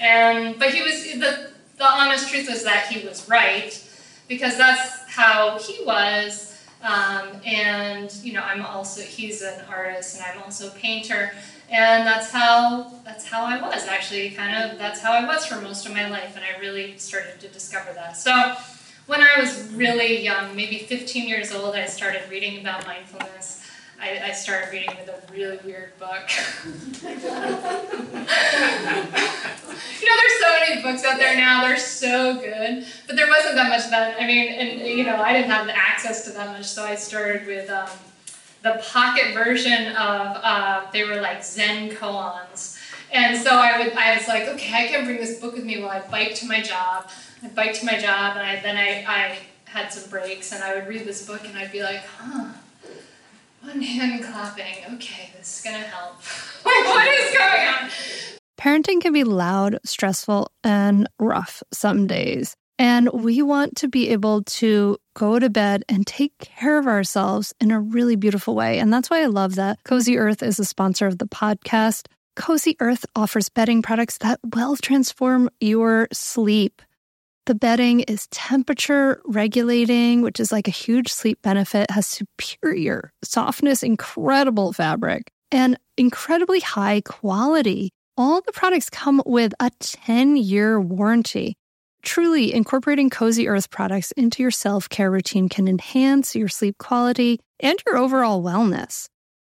And 0.00 0.58
but 0.58 0.72
he 0.72 0.82
was 0.82 1.02
the 1.04 1.50
the 1.76 1.84
honest 1.84 2.28
truth 2.28 2.48
was 2.48 2.64
that 2.64 2.86
he 2.86 3.06
was 3.06 3.28
right. 3.28 3.84
because 4.28 4.56
that's 4.56 5.10
how 5.10 5.58
he 5.58 5.84
was. 5.84 6.54
Um, 6.82 7.40
and 7.44 8.14
you 8.22 8.34
know, 8.34 8.42
I'm 8.42 8.64
also 8.64 9.02
he's 9.02 9.42
an 9.42 9.64
artist, 9.68 10.16
and 10.16 10.24
I'm 10.24 10.42
also 10.44 10.68
a 10.68 10.72
painter, 10.72 11.32
and 11.70 12.06
that's 12.06 12.30
how 12.30 12.92
that's 13.04 13.26
how 13.26 13.44
I 13.44 13.60
was 13.60 13.86
actually. 13.86 14.30
Kind 14.30 14.54
of 14.56 14.78
that's 14.78 15.00
how 15.00 15.12
I 15.12 15.26
was 15.26 15.44
for 15.46 15.60
most 15.60 15.86
of 15.86 15.92
my 15.92 16.08
life, 16.08 16.36
and 16.36 16.44
I 16.44 16.58
really 16.58 16.96
started 16.98 17.40
to 17.40 17.48
discover 17.48 17.92
that. 17.94 18.16
So 18.16 18.54
when 19.06 19.20
I 19.20 19.40
was 19.40 19.70
really 19.72 20.22
young, 20.22 20.54
maybe 20.54 20.78
15 20.78 21.28
years 21.28 21.52
old, 21.52 21.74
I 21.74 21.86
started 21.86 22.22
reading 22.30 22.60
about 22.60 22.86
mindfulness. 22.86 23.64
I, 24.00 24.20
I 24.26 24.30
started 24.30 24.70
reading 24.70 24.94
with 24.96 25.08
a 25.08 25.32
really 25.32 25.58
weird 25.64 25.98
book. 25.98 26.30
you 27.02 27.08
know, 27.10 27.36
there's 30.16 30.38
so 30.40 30.60
many 30.60 30.82
books 30.82 31.04
out 31.04 31.18
there 31.18 31.34
now, 31.36 31.62
they're 31.62 31.76
so 31.78 32.34
good, 32.36 32.86
but 33.06 33.16
there 33.16 33.26
wasn't 33.26 33.56
that 33.56 33.68
much 33.70 33.90
then. 33.90 34.14
I 34.20 34.26
mean, 34.26 34.52
and 34.52 34.86
you 34.86 35.04
know, 35.04 35.16
I 35.16 35.32
didn't 35.32 35.50
have 35.50 35.68
access 35.68 36.24
to 36.26 36.30
that 36.32 36.56
much, 36.56 36.66
so 36.66 36.84
I 36.84 36.94
started 36.94 37.46
with 37.46 37.68
um, 37.70 37.88
the 38.62 38.82
pocket 38.82 39.34
version 39.34 39.88
of, 39.88 40.36
uh, 40.42 40.86
they 40.92 41.04
were 41.04 41.20
like 41.20 41.44
Zen 41.44 41.90
koans. 41.90 42.78
And 43.12 43.36
so 43.36 43.50
I 43.50 43.78
would, 43.78 43.92
I 43.94 44.16
was 44.16 44.28
like, 44.28 44.48
okay, 44.48 44.84
I 44.84 44.88
can 44.88 45.04
bring 45.04 45.16
this 45.16 45.40
book 45.40 45.54
with 45.54 45.64
me 45.64 45.80
while 45.80 45.90
I 45.90 46.00
bike 46.08 46.34
to 46.36 46.46
my 46.46 46.60
job. 46.60 47.08
I 47.42 47.48
bike 47.48 47.74
to 47.74 47.86
my 47.86 47.98
job, 47.98 48.36
and 48.36 48.46
I, 48.46 48.60
then 48.60 48.76
I, 48.76 49.04
I 49.06 49.38
had 49.64 49.92
some 49.92 50.10
breaks, 50.10 50.52
and 50.52 50.62
I 50.62 50.74
would 50.74 50.88
read 50.88 51.06
this 51.06 51.26
book, 51.26 51.46
and 51.46 51.56
I'd 51.56 51.72
be 51.72 51.82
like, 51.82 52.02
huh, 52.04 52.48
one 53.62 53.80
hand 53.80 54.24
clapping. 54.24 54.94
Okay, 54.94 55.30
this 55.36 55.58
is 55.58 55.64
gonna 55.64 55.84
help. 55.84 56.16
like, 56.64 56.84
what 56.84 57.08
is 57.08 57.36
going 57.36 57.68
on? 57.68 57.90
Parenting 58.58 59.00
can 59.00 59.12
be 59.12 59.24
loud, 59.24 59.78
stressful, 59.84 60.50
and 60.64 61.08
rough 61.18 61.62
some 61.72 62.06
days. 62.06 62.56
And 62.78 63.08
we 63.12 63.42
want 63.42 63.76
to 63.76 63.88
be 63.88 64.10
able 64.10 64.42
to 64.44 64.98
go 65.18 65.36
to 65.40 65.50
bed 65.50 65.82
and 65.88 66.06
take 66.06 66.38
care 66.38 66.78
of 66.78 66.86
ourselves 66.86 67.52
in 67.60 67.72
a 67.72 67.80
really 67.80 68.14
beautiful 68.14 68.54
way. 68.54 68.78
And 68.78 68.92
that's 68.92 69.10
why 69.10 69.20
I 69.20 69.26
love 69.26 69.56
that 69.56 69.82
Cozy 69.82 70.16
Earth 70.16 70.44
is 70.44 70.60
a 70.60 70.64
sponsor 70.64 71.08
of 71.08 71.18
the 71.18 71.26
podcast. 71.26 72.06
Cozy 72.36 72.76
Earth 72.78 73.04
offers 73.16 73.48
bedding 73.48 73.82
products 73.82 74.18
that 74.18 74.38
will 74.54 74.76
transform 74.76 75.50
your 75.60 76.06
sleep. 76.12 76.80
The 77.46 77.56
bedding 77.56 78.00
is 78.00 78.28
temperature 78.28 79.20
regulating, 79.24 80.22
which 80.22 80.38
is 80.38 80.52
like 80.52 80.68
a 80.68 80.82
huge 80.86 81.08
sleep 81.08 81.42
benefit, 81.42 81.90
has 81.90 82.06
superior 82.06 83.10
softness, 83.24 83.82
incredible 83.82 84.72
fabric, 84.72 85.32
and 85.50 85.80
incredibly 85.96 86.60
high 86.60 87.00
quality. 87.00 87.90
All 88.16 88.40
the 88.40 88.52
products 88.52 88.88
come 88.88 89.20
with 89.26 89.52
a 89.58 89.72
10 89.80 90.36
year 90.36 90.80
warranty. 90.80 91.56
Truly, 92.08 92.54
incorporating 92.54 93.10
Cozy 93.10 93.48
Earth 93.48 93.68
products 93.68 94.12
into 94.12 94.42
your 94.42 94.50
self 94.50 94.88
care 94.88 95.10
routine 95.10 95.50
can 95.50 95.68
enhance 95.68 96.34
your 96.34 96.48
sleep 96.48 96.78
quality 96.78 97.38
and 97.60 97.78
your 97.84 97.98
overall 97.98 98.42
wellness. 98.42 99.10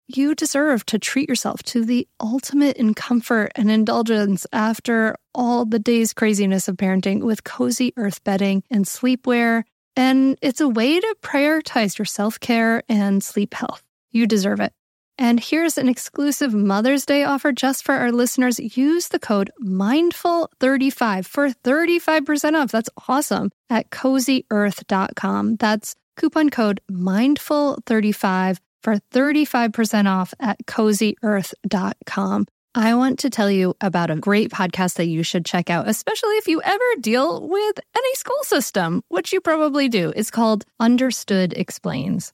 You 0.08 0.34
deserve 0.34 0.86
to 0.86 0.98
treat 0.98 1.28
yourself 1.28 1.64
to 1.64 1.84
the 1.84 2.08
ultimate 2.22 2.78
in 2.78 2.94
comfort 2.94 3.52
and 3.56 3.70
indulgence 3.70 4.48
after 4.54 5.18
all 5.34 5.66
the 5.66 5.80
day's 5.80 6.14
craziness 6.14 6.70
of 6.70 6.78
parenting 6.78 7.24
with 7.24 7.44
cozy 7.44 7.92
earth 7.98 8.24
bedding 8.24 8.64
and 8.72 8.86
sleepwear. 8.86 9.64
And 9.98 10.38
it's 10.42 10.62
a 10.62 10.70
way 10.70 10.98
to 10.98 11.16
prioritize 11.22 11.98
your 11.98 12.06
self 12.06 12.40
care 12.40 12.84
and 12.88 13.22
sleep 13.22 13.54
health. 13.54 13.84
You 14.12 14.28
deserve 14.28 14.62
it. 14.62 14.72
And 15.18 15.40
here's 15.40 15.78
an 15.78 15.88
exclusive 15.88 16.54
Mother's 16.54 17.06
Day 17.06 17.24
offer 17.24 17.52
just 17.52 17.84
for 17.84 17.96
our 17.96 18.12
listeners. 18.12 18.60
Use 18.60 19.08
the 19.08 19.20
code 19.20 19.50
MINDFUL35 19.62 21.26
for 21.26 21.50
35% 21.50 22.62
off. 22.62 22.72
That's 22.72 22.90
awesome 23.08 23.52
at 23.70 23.90
cozyearth.com. 23.92 25.56
That's 25.56 25.96
coupon 26.18 26.50
code 26.50 26.82
MINDFUL35 26.92 28.58
for 28.84 28.96
35% 28.96 30.08
off 30.08 30.34
at 30.40 30.66
cozyearth.com. 30.66 32.46
I 32.78 32.94
want 32.96 33.20
to 33.20 33.30
tell 33.30 33.50
you 33.50 33.74
about 33.80 34.12
a 34.12 34.18
great 34.18 34.52
podcast 34.52 34.96
that 34.96 35.08
you 35.08 35.24
should 35.24 35.46
check 35.46 35.70
out, 35.70 35.88
especially 35.88 36.36
if 36.36 36.50
you 36.50 36.62
ever 36.62 36.84
deal 37.00 37.48
with 37.48 37.80
any 37.96 38.16
school 38.16 38.44
system, 38.44 39.02
which 39.08 39.32
you 39.32 39.40
probably 39.40 39.88
do. 39.88 40.12
It's 40.14 40.30
called 40.30 40.66
Understood 40.78 41.54
Explains. 41.54 42.34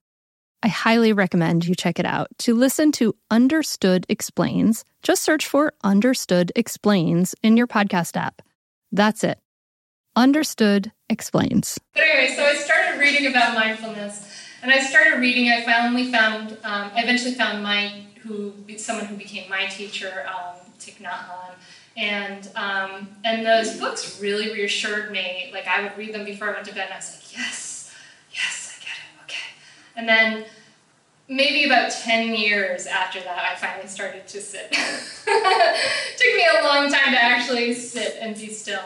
I 0.63 0.67
highly 0.67 1.11
recommend 1.11 1.65
you 1.65 1.73
check 1.73 1.99
it 1.99 2.05
out. 2.05 2.27
To 2.39 2.53
listen 2.53 2.91
to 2.93 3.15
Understood 3.31 4.05
Explains, 4.09 4.85
just 5.01 5.23
search 5.23 5.47
for 5.47 5.73
Understood 5.83 6.51
Explains 6.55 7.33
in 7.41 7.57
your 7.57 7.67
podcast 7.67 8.15
app. 8.15 8.41
That's 8.91 9.23
it. 9.23 9.39
Understood 10.15 10.91
Explains. 11.09 11.79
But 11.93 12.03
anyway, 12.03 12.35
so 12.35 12.43
I 12.43 12.53
started 12.53 12.99
reading 12.99 13.27
about 13.27 13.55
mindfulness, 13.55 14.31
and 14.61 14.71
I 14.71 14.79
started 14.79 15.19
reading. 15.19 15.49
I 15.49 15.63
finally 15.63 16.11
found, 16.11 16.51
um, 16.63 16.91
I 16.95 17.01
eventually 17.03 17.33
found 17.33 17.63
my 17.63 18.03
who 18.21 18.53
someone 18.77 19.05
who 19.05 19.15
became 19.15 19.49
my 19.49 19.65
teacher, 19.65 20.25
um, 20.27 20.55
Thich 20.79 20.97
Nhat 21.01 21.09
Hanh, 21.09 21.55
and 21.97 22.49
um, 22.55 23.09
and 23.23 23.45
those 23.45 23.79
books 23.79 24.19
really 24.21 24.53
reassured 24.53 25.11
me. 25.11 25.49
Like 25.51 25.67
I 25.67 25.81
would 25.83 25.97
read 25.97 26.13
them 26.13 26.23
before 26.25 26.49
I 26.49 26.53
went 26.53 26.67
to 26.67 26.73
bed, 26.73 26.85
and 26.85 26.93
I 26.93 26.97
was 26.97 27.15
like, 27.15 27.35
yes, 27.35 27.93
yes, 28.31 28.60
and 29.95 30.07
then 30.07 30.45
maybe 31.27 31.65
about 31.65 31.91
10 31.91 32.35
years 32.35 32.85
after 32.85 33.19
that, 33.21 33.51
I 33.51 33.55
finally 33.55 33.87
started 33.87 34.27
to 34.27 34.41
sit. 34.41 34.71
Took 34.71 36.35
me 36.35 36.47
a 36.59 36.63
long 36.63 36.91
time 36.91 37.13
to 37.13 37.23
actually 37.23 37.73
sit 37.73 38.17
and 38.19 38.35
be 38.35 38.47
still. 38.47 38.83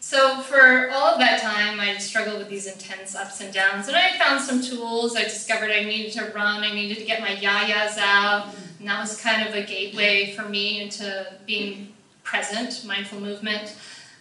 So 0.00 0.40
for 0.42 0.90
all 0.90 1.06
of 1.06 1.18
that 1.20 1.40
time, 1.40 1.80
I 1.80 1.96
struggled 1.96 2.38
with 2.38 2.50
these 2.50 2.66
intense 2.66 3.14
ups 3.14 3.40
and 3.40 3.54
downs, 3.54 3.88
and 3.88 3.96
I 3.96 4.18
found 4.18 4.42
some 4.42 4.60
tools. 4.60 5.16
I 5.16 5.22
discovered 5.24 5.70
I 5.70 5.84
needed 5.84 6.12
to 6.14 6.26
run, 6.34 6.62
I 6.62 6.74
needed 6.74 6.98
to 6.98 7.04
get 7.04 7.22
my 7.22 7.30
yayas 7.30 7.96
out, 7.98 8.48
and 8.78 8.88
that 8.88 9.00
was 9.00 9.18
kind 9.18 9.48
of 9.48 9.54
a 9.54 9.62
gateway 9.62 10.34
for 10.36 10.46
me 10.48 10.82
into 10.82 11.26
being 11.46 11.94
present, 12.24 12.84
mindful 12.84 13.20
movement. 13.20 13.74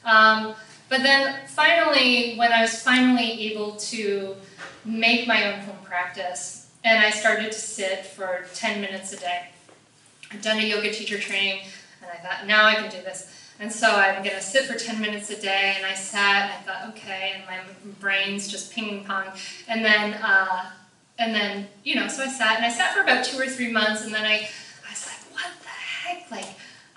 Um, 0.05 0.53
but 0.87 1.03
then 1.03 1.35
finally, 1.47 2.35
when 2.35 2.53
I 2.53 2.61
was 2.61 2.81
finally 2.81 3.51
able 3.51 3.71
to 3.75 4.35
make 4.85 5.27
my 5.27 5.51
own 5.51 5.59
home 5.61 5.83
practice. 5.83 6.69
And 6.83 7.03
I 7.03 7.11
started 7.11 7.51
to 7.51 7.57
sit 7.57 8.05
for 8.05 8.45
10 8.53 8.81
minutes 8.81 9.13
a 9.13 9.17
day. 9.17 9.47
I'd 10.31 10.41
done 10.41 10.57
a 10.57 10.63
yoga 10.63 10.91
teacher 10.91 11.19
training, 11.19 11.61
and 12.01 12.09
I 12.11 12.15
thought, 12.17 12.47
now 12.47 12.65
I 12.65 12.75
can 12.75 12.89
do 12.89 13.01
this. 13.01 13.37
And 13.59 13.71
so 13.71 13.91
I'm 13.91 14.23
going 14.23 14.35
to 14.35 14.41
sit 14.41 14.63
for 14.63 14.73
10 14.73 14.99
minutes 14.99 15.29
a 15.29 15.39
day. 15.39 15.75
And 15.77 15.85
I 15.85 15.93
sat, 15.93 16.49
and 16.49 16.53
I 16.53 16.61
thought, 16.63 16.89
okay, 16.89 17.33
and 17.35 17.45
my 17.45 17.59
brain's 17.99 18.47
just 18.47 18.73
ping 18.73 19.03
pong. 19.05 19.25
And 19.67 19.85
then, 19.85 20.15
uh, 20.15 20.71
and 21.19 21.35
then, 21.35 21.67
you 21.83 21.95
know, 21.95 22.07
so 22.07 22.23
I 22.23 22.27
sat, 22.27 22.55
and 22.55 22.65
I 22.65 22.71
sat 22.71 22.95
for 22.95 23.01
about 23.01 23.23
two 23.23 23.37
or 23.39 23.47
three 23.47 23.71
months, 23.71 24.03
and 24.03 24.13
then 24.13 24.25
I, 24.25 24.37
I 24.37 24.89
was 24.89 25.05
like, 25.05 25.33
what 25.33 25.51
the 25.61 25.67
heck? 25.67 26.31
Like, 26.31 26.47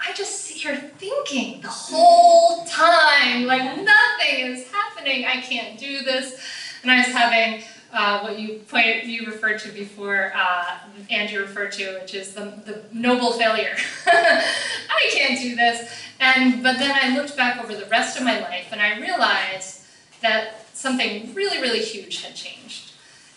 I 0.06 0.12
just 0.14 0.44
sit 0.44 0.56
here 0.56 0.76
thinking 0.98 1.60
the 1.60 1.68
whole 1.68 2.64
time, 2.64 3.44
like 3.44 3.62
nothing 3.76 4.46
is 4.46 4.70
happening. 4.70 5.24
I 5.24 5.40
can't 5.40 5.78
do 5.78 6.02
this. 6.02 6.40
And 6.82 6.90
I 6.90 6.98
was 6.98 7.06
having 7.06 7.64
uh, 7.94 8.20
what 8.20 8.38
you 8.38 8.58
pointed, 8.68 9.04
you 9.04 9.24
referred 9.24 9.60
to 9.60 9.70
before, 9.70 10.32
uh, 10.34 10.78
Andrew 11.10 11.40
referred 11.42 11.72
to, 11.72 12.00
which 12.00 12.12
is 12.12 12.34
the, 12.34 12.60
the 12.66 12.82
noble 12.92 13.32
failure. 13.32 13.76
I 14.06 15.10
can't 15.10 15.40
do 15.40 15.54
this. 15.54 15.90
And 16.18 16.62
but 16.62 16.78
then 16.78 16.90
I 17.00 17.16
looked 17.16 17.36
back 17.36 17.62
over 17.62 17.74
the 17.74 17.86
rest 17.86 18.18
of 18.18 18.24
my 18.24 18.40
life 18.40 18.66
and 18.72 18.80
I 18.80 18.98
realized 18.98 19.82
that 20.22 20.66
something 20.72 21.32
really, 21.34 21.60
really 21.60 21.82
huge 21.82 22.24
had 22.24 22.34
changed. 22.34 22.92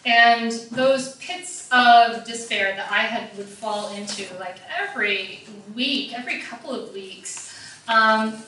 And 0.06 0.52
those 0.72 1.18
pits 1.18 1.70
of 1.72 2.24
despair 2.24 2.76
that 2.76 2.92
I 2.92 3.00
had 3.00 3.38
would 3.38 3.48
fall 3.48 3.94
into 3.94 4.26
like 4.40 4.58
every 4.80 5.44
week, 5.76 6.18
every 6.18 6.40
couple 6.40 6.72
of 6.72 6.94
weeks, 6.94 7.54
um, 7.88 8.42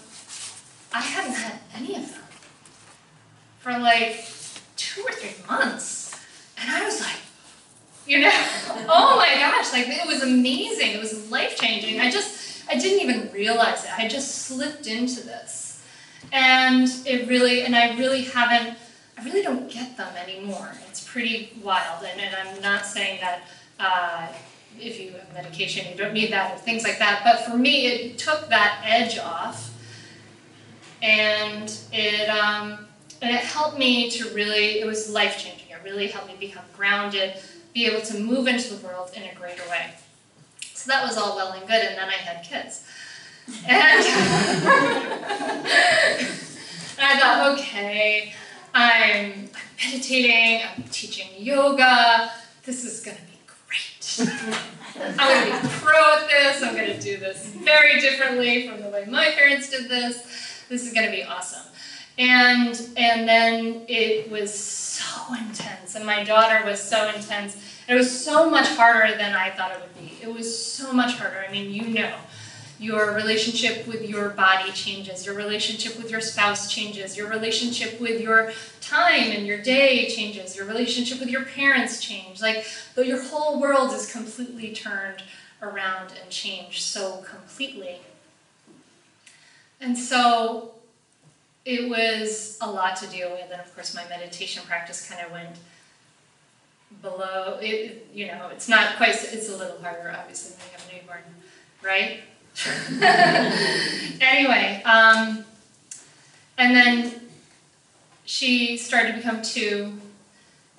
I 0.91 1.01
hadn't 1.01 1.35
had 1.35 1.59
any 1.75 1.95
of 1.95 2.11
them 2.11 2.23
for 3.59 3.77
like 3.77 4.25
two 4.79 5.01
or 5.01 5.11
three 5.11 5.35
months. 5.47 5.98
And 6.61 6.69
I 6.69 6.85
was 6.85 6.99
like, 7.01 7.17
you 8.07 8.19
know, 8.19 8.31
oh 8.89 9.15
my 9.17 9.35
gosh, 9.35 9.71
like 9.71 9.87
it 9.87 10.07
was 10.07 10.23
amazing. 10.23 10.91
It 10.91 10.99
was 10.99 11.31
life 11.31 11.57
changing. 11.57 11.99
I 11.99 12.09
just, 12.09 12.63
I 12.69 12.77
didn't 12.77 13.07
even 13.07 13.31
realize 13.31 13.85
it. 13.85 13.91
I 13.97 14.07
just 14.07 14.43
slipped 14.47 14.87
into 14.87 15.21
this. 15.21 15.83
And 16.31 16.87
it 17.05 17.27
really, 17.27 17.63
and 17.63 17.75
I 17.75 17.97
really 17.97 18.23
haven't, 18.23 18.77
I 19.17 19.23
really 19.23 19.41
don't 19.41 19.69
get 19.69 19.97
them 19.97 20.13
anymore. 20.15 20.71
It's 20.89 21.03
pretty 21.03 21.53
wild. 21.63 22.03
And, 22.03 22.19
and 22.19 22.35
I'm 22.35 22.61
not 22.61 22.85
saying 22.85 23.19
that 23.21 23.41
uh, 23.79 24.27
if 24.79 24.99
you 24.99 25.11
have 25.11 25.33
medication, 25.33 25.89
you 25.91 25.97
don't 25.97 26.13
need 26.13 26.31
that 26.31 26.53
or 26.53 26.57
things 26.57 26.83
like 26.83 26.99
that. 26.99 27.21
But 27.23 27.45
for 27.45 27.57
me, 27.57 27.87
it 27.87 28.17
took 28.17 28.49
that 28.49 28.81
edge 28.83 29.17
off. 29.17 29.75
And 31.01 31.73
it, 31.93 32.27
um, 32.29 32.87
and 33.21 33.33
it 33.33 33.41
helped 33.41 33.77
me 33.77 34.09
to 34.11 34.29
really, 34.33 34.79
it 34.79 34.85
was 34.85 35.09
life 35.09 35.37
changing. 35.37 35.58
It 35.79 35.89
really 35.89 36.07
helped 36.07 36.27
me 36.27 36.35
become 36.39 36.65
grounded, 36.75 37.35
be 37.73 37.85
able 37.85 38.01
to 38.01 38.19
move 38.19 38.47
into 38.47 38.73
the 38.73 38.85
world 38.85 39.11
in 39.15 39.23
a 39.23 39.33
greater 39.35 39.63
way. 39.69 39.91
So 40.73 40.89
that 40.89 41.03
was 41.03 41.17
all 41.17 41.35
well 41.35 41.53
and 41.53 41.61
good, 41.61 41.85
and 41.85 41.97
then 41.97 42.09
I 42.09 42.13
had 42.13 42.43
kids. 42.43 42.83
And, 43.67 43.67
I 47.01 47.19
thought, 47.19 47.57
okay, 47.57 48.33
I'm, 48.73 49.31
I'm 49.31 49.49
meditating, 49.83 50.61
I'm 50.75 50.83
teaching 50.83 51.27
yoga, 51.37 52.31
this 52.65 52.85
is 52.85 53.03
gonna 53.03 53.17
be 53.17 53.39
great. 53.47 54.19
I'm 55.17 55.17
gonna 55.17 55.61
be 55.61 55.67
pro 55.79 56.15
at 56.15 56.27
this, 56.29 56.61
I'm 56.61 56.75
gonna 56.75 56.99
do 56.99 57.17
this 57.17 57.47
very 57.47 57.99
differently 57.99 58.67
from 58.67 58.81
the 58.81 58.89
way 58.89 59.05
my 59.05 59.31
parents 59.31 59.69
did 59.69 59.89
this. 59.89 60.65
This 60.67 60.85
is 60.85 60.93
gonna 60.93 61.11
be 61.11 61.23
awesome 61.23 61.63
and 62.19 62.89
and 62.97 63.27
then 63.27 63.81
it 63.87 64.29
was 64.29 64.53
so 64.53 65.33
intense 65.33 65.95
and 65.95 66.05
my 66.05 66.23
daughter 66.23 66.63
was 66.65 66.79
so 66.81 67.09
intense. 67.15 67.57
It 67.87 67.95
was 67.95 68.23
so 68.23 68.47
much 68.49 68.67
harder 68.67 69.17
than 69.17 69.33
i 69.33 69.49
thought 69.49 69.71
it 69.71 69.79
would 69.81 69.97
be. 69.97 70.17
It 70.21 70.31
was 70.31 70.63
so 70.63 70.91
much 70.91 71.15
harder. 71.15 71.43
I 71.47 71.51
mean 71.51 71.71
you 71.71 71.87
know 71.87 72.13
your 72.77 73.13
relationship 73.13 73.87
with 73.87 74.07
your 74.07 74.29
body 74.29 74.71
changes 74.71 75.25
your 75.25 75.35
relationship 75.35 75.97
with 75.97 76.11
your 76.11 76.21
spouse 76.21 76.71
changes 76.71 77.17
your 77.17 77.29
relationship 77.29 77.99
with 77.99 78.21
your 78.21 78.51
time 78.81 79.31
and 79.31 79.45
your 79.45 79.61
day 79.61 80.07
changes 80.09 80.55
your 80.55 80.65
relationship 80.65 81.19
with 81.21 81.29
your 81.29 81.45
parents 81.45 82.01
change. 82.01 82.41
Like 82.41 82.65
though 82.95 83.01
your 83.01 83.23
whole 83.23 83.61
world 83.61 83.93
is 83.93 84.11
completely 84.11 84.73
turned 84.73 85.23
around 85.61 86.13
and 86.21 86.29
changed 86.29 86.81
so 86.81 87.23
completely. 87.29 87.99
And 89.81 89.97
so 89.97 90.73
it 91.69 91.87
was 91.87 92.57
a 92.61 92.69
lot 92.69 92.95
to 92.95 93.07
deal 93.07 93.29
with, 93.29 93.51
and 93.51 93.61
of 93.61 93.73
course, 93.75 93.93
my 93.93 94.03
meditation 94.09 94.63
practice 94.65 95.07
kind 95.07 95.23
of 95.23 95.31
went 95.31 95.55
below. 97.03 97.59
It, 97.61 98.07
you 98.11 98.25
know, 98.25 98.49
it's 98.51 98.67
not 98.67 98.97
quite. 98.97 99.09
It's 99.09 99.49
a 99.49 99.55
little 99.55 99.79
harder, 99.79 100.11
obviously, 100.17 100.55
when 100.57 100.65
you 100.65 100.73
have 100.77 100.89
a 100.89 100.95
newborn, 100.95 101.23
right? 101.83 102.21
anyway, 104.19 104.81
um, 104.83 105.45
and 106.57 106.75
then 106.75 107.21
she 108.25 108.75
started 108.75 109.11
to 109.11 109.17
become 109.17 109.43
two, 109.43 109.93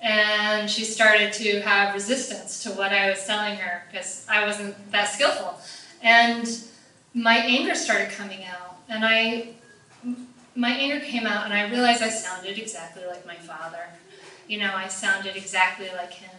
and 0.01 0.69
she 0.69 0.83
started 0.83 1.31
to 1.33 1.61
have 1.61 1.93
resistance 1.93 2.63
to 2.63 2.71
what 2.71 2.91
I 2.91 3.09
was 3.09 3.25
telling 3.25 3.55
her 3.55 3.83
because 3.89 4.25
I 4.29 4.45
wasn't 4.45 4.91
that 4.91 5.07
skillful, 5.07 5.57
and 6.03 6.45
my 7.13 7.37
anger 7.37 7.75
started 7.75 8.09
coming 8.09 8.43
out, 8.43 8.75
and 8.89 9.05
I 9.05 9.53
my 10.55 10.69
anger 10.69 11.03
came 11.03 11.25
out 11.25 11.45
and 11.45 11.53
I 11.53 11.69
realized 11.69 12.01
I 12.01 12.09
sounded 12.09 12.57
exactly 12.57 13.05
like 13.05 13.25
my 13.25 13.35
father. 13.35 13.85
You 14.47 14.59
know, 14.59 14.71
I 14.73 14.87
sounded 14.87 15.35
exactly 15.35 15.87
like 15.95 16.11
him. 16.11 16.29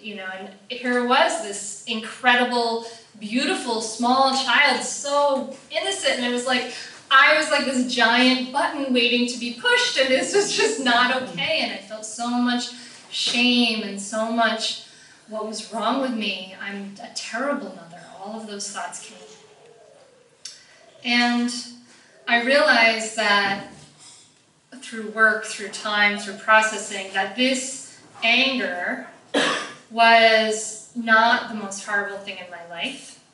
You 0.00 0.14
know, 0.14 0.26
and 0.38 0.50
here 0.68 1.04
was 1.06 1.42
this 1.42 1.84
incredible, 1.88 2.86
beautiful, 3.18 3.80
small 3.80 4.32
child, 4.32 4.84
so 4.84 5.56
innocent, 5.72 6.20
and 6.20 6.24
it 6.24 6.32
was 6.32 6.46
like 6.46 6.72
I 7.10 7.36
was 7.36 7.50
like 7.50 7.64
this 7.64 7.92
giant 7.92 8.52
button 8.52 8.94
waiting 8.94 9.26
to 9.26 9.38
be 9.38 9.54
pushed, 9.54 9.98
and 9.98 10.08
this 10.08 10.34
was 10.36 10.56
just 10.56 10.84
not 10.84 11.20
okay. 11.22 11.62
And 11.62 11.72
I 11.72 11.78
felt 11.78 12.04
so 12.04 12.28
much 12.28 12.70
shame 13.10 13.82
and 13.82 14.00
so 14.00 14.30
much 14.30 14.84
what 15.28 15.46
was 15.46 15.72
wrong 15.72 16.00
with 16.00 16.14
me. 16.14 16.54
I'm 16.62 16.94
a 17.02 17.12
terrible 17.14 17.74
mother. 17.74 18.00
All 18.22 18.40
of 18.40 18.46
those 18.46 18.70
thoughts 18.70 19.00
came. 19.00 19.18
And 21.04 21.50
I 22.30 22.42
realized 22.42 23.16
that 23.16 23.68
through 24.82 25.12
work, 25.12 25.46
through 25.46 25.70
time, 25.70 26.18
through 26.18 26.34
processing, 26.34 27.06
that 27.14 27.36
this 27.36 27.98
anger 28.22 29.06
was 29.90 30.90
not 30.94 31.48
the 31.48 31.54
most 31.54 31.86
horrible 31.86 32.18
thing 32.18 32.36
in 32.36 32.50
my 32.50 32.68
life. 32.68 33.24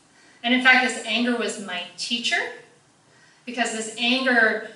And 0.45 0.55
in 0.55 0.63
fact, 0.63 0.87
this 0.87 1.05
anger 1.07 1.37
was 1.37 1.61
my 1.67 1.83
teacher 1.97 2.39
because 3.45 3.73
this 3.73 3.97
anger 3.99 4.71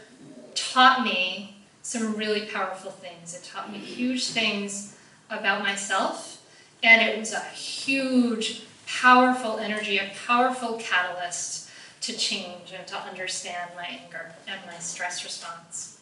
taught 0.57 1.05
me 1.05 1.57
some 1.83 2.17
really 2.17 2.47
powerful 2.47 2.91
things. 2.91 3.37
It 3.37 3.45
taught 3.45 3.71
me 3.71 3.79
huge 3.79 4.31
things 4.31 4.97
about 5.31 5.63
myself, 5.63 6.45
and 6.83 7.01
it 7.09 7.17
was 7.21 7.33
a 7.33 7.41
huge, 7.41 8.65
powerful 8.85 9.59
energy, 9.59 9.99
a 9.99 10.11
powerful 10.27 10.77
catalyst 10.83 11.68
to 12.01 12.13
change 12.13 12.73
and 12.77 12.87
to 12.87 12.97
understand 12.97 13.71
my 13.77 13.85
anger 13.85 14.33
and 14.47 14.61
my 14.67 14.79
stress 14.79 15.25
response. 15.25 16.01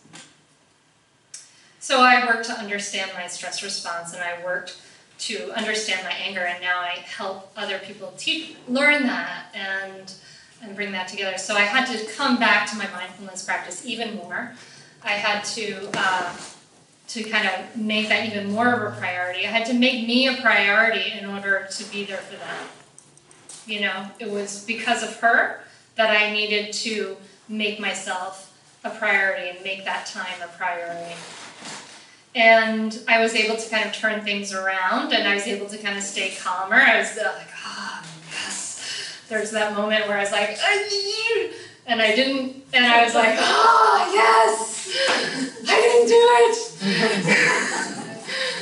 So 1.79 2.01
I 2.01 2.27
worked 2.27 2.47
to 2.47 2.53
understand 2.53 3.13
my 3.15 3.29
stress 3.29 3.63
response 3.63 4.13
and 4.13 4.23
I 4.23 4.45
worked 4.45 4.81
to 5.19 5.51
understand 5.57 6.05
my 6.05 6.13
anger 6.13 6.41
and 6.41 6.61
now 6.61 6.81
I 6.81 6.99
help 6.99 7.51
other 7.57 7.79
people 7.79 8.13
teach 8.19 8.57
learn 8.69 9.05
that 9.05 9.47
and 9.55 10.13
and 10.63 10.75
bring 10.75 10.93
that 10.93 11.09
together. 11.09 11.39
So 11.39 11.55
I 11.55 11.61
had 11.61 11.87
to 11.87 12.13
come 12.13 12.39
back 12.39 12.69
to 12.71 12.77
my 12.77 12.89
mindfulness 12.91 13.45
practice 13.45 13.85
even 13.87 14.17
more. 14.17 14.53
I 15.03 15.13
had 15.13 15.45
to 15.45 15.89
uh, 15.95 16.37
to 17.09 17.23
kind 17.23 17.49
of 17.49 17.77
make 17.77 18.09
that 18.09 18.27
even 18.27 18.51
more 18.51 18.73
of 18.73 18.93
a 18.93 18.97
priority. 18.97 19.47
I 19.47 19.51
had 19.51 19.67
to 19.67 19.75
make 19.75 20.07
me 20.07 20.27
a 20.27 20.41
priority 20.41 21.13
in 21.19 21.27
order 21.27 21.69
to 21.71 21.85
be 21.85 22.05
there 22.05 22.17
for 22.19 22.37
them. 22.37 22.67
You 23.67 23.83
know, 23.83 24.07
it 24.19 24.31
was 24.31 24.65
because 24.65 25.03
of 25.03 25.15
her 25.21 25.61
that 25.97 26.11
I 26.11 26.33
needed 26.33 26.73
to 26.75 27.17
make 27.49 27.81
myself 27.81 28.53
a 28.85 28.91
priority 28.91 29.49
and 29.49 29.63
make 29.65 29.85
that 29.85 30.07
time 30.07 30.41
a 30.43 30.49
priority. 30.57 31.15
And 32.35 33.03
I 33.09 33.21
was 33.21 33.35
able 33.35 33.57
to 33.57 33.71
kind 33.71 33.87
of 33.87 33.95
turn 33.95 34.23
things 34.23 34.53
around 34.53 35.13
and 35.13 35.27
I 35.27 35.35
was 35.35 35.47
able 35.47 35.67
to 35.67 35.79
kind 35.79 35.97
of 35.97 36.05
stay 36.05 36.35
calmer. 36.39 36.77
I 36.77 36.99
was 36.99 37.17
like, 37.17 37.49
ah, 37.65 38.05
oh, 38.05 38.09
yes. 38.31 39.23
There's 39.29 39.51
that 39.53 39.75
moment 39.75 40.07
where 40.07 40.19
I 40.19 40.21
was 40.21 40.33
like, 40.33 40.59
and 41.87 42.03
I 42.03 42.15
didn't, 42.15 42.65
and 42.75 42.85
I 42.85 43.05
was 43.05 43.15
like, 43.15 43.37
oh, 43.39 44.11
yes, 44.13 44.93
I 45.67 45.81
didn't 45.81 46.09
do 46.09 46.15
it. 46.45 46.57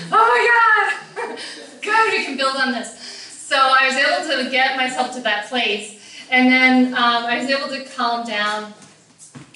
oh 0.13 0.93
my 1.17 1.27
God. 1.27 1.39
Good, 1.83 2.13
we 2.13 2.25
can 2.25 2.37
build 2.37 2.57
on 2.57 2.73
this. 2.73 2.97
So 3.01 3.57
I 3.57 3.89
was 3.89 3.97
able 3.97 4.45
to 4.45 4.51
get 4.51 4.77
myself 4.77 5.15
to 5.17 5.21
that 5.23 5.49
place 5.49 5.94
and 6.31 6.51
then 6.51 6.95
um, 6.95 7.25
I 7.25 7.39
was 7.39 7.49
able 7.49 7.69
to 7.69 7.85
calm 7.97 8.27
down. 8.27 8.73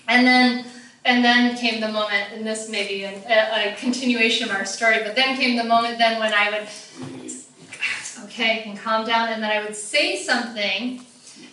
And 0.07 0.27
then 0.27 0.65
and 1.09 1.25
then 1.25 1.57
came 1.57 1.81
the 1.81 1.89
moment, 1.89 2.27
and 2.35 2.47
this 2.47 2.69
may 2.69 2.87
be 2.87 3.05
a, 3.05 3.73
a, 3.73 3.75
continuation 3.77 4.49
of 4.49 4.55
our 4.55 4.67
story, 4.67 4.99
but 5.03 5.17
then 5.17 5.37
came 5.37 5.57
the 5.57 5.65
moment 5.65 5.97
then 5.97 6.21
when 6.21 6.35
I 6.35 6.51
would, 6.51 8.25
okay, 8.25 8.65
and 8.67 8.79
calm 8.79 9.07
down, 9.07 9.31
and 9.31 9.43
then 9.43 9.51
I 9.51 9.65
would 9.65 9.75
say 9.75 10.17
something, 10.23 11.01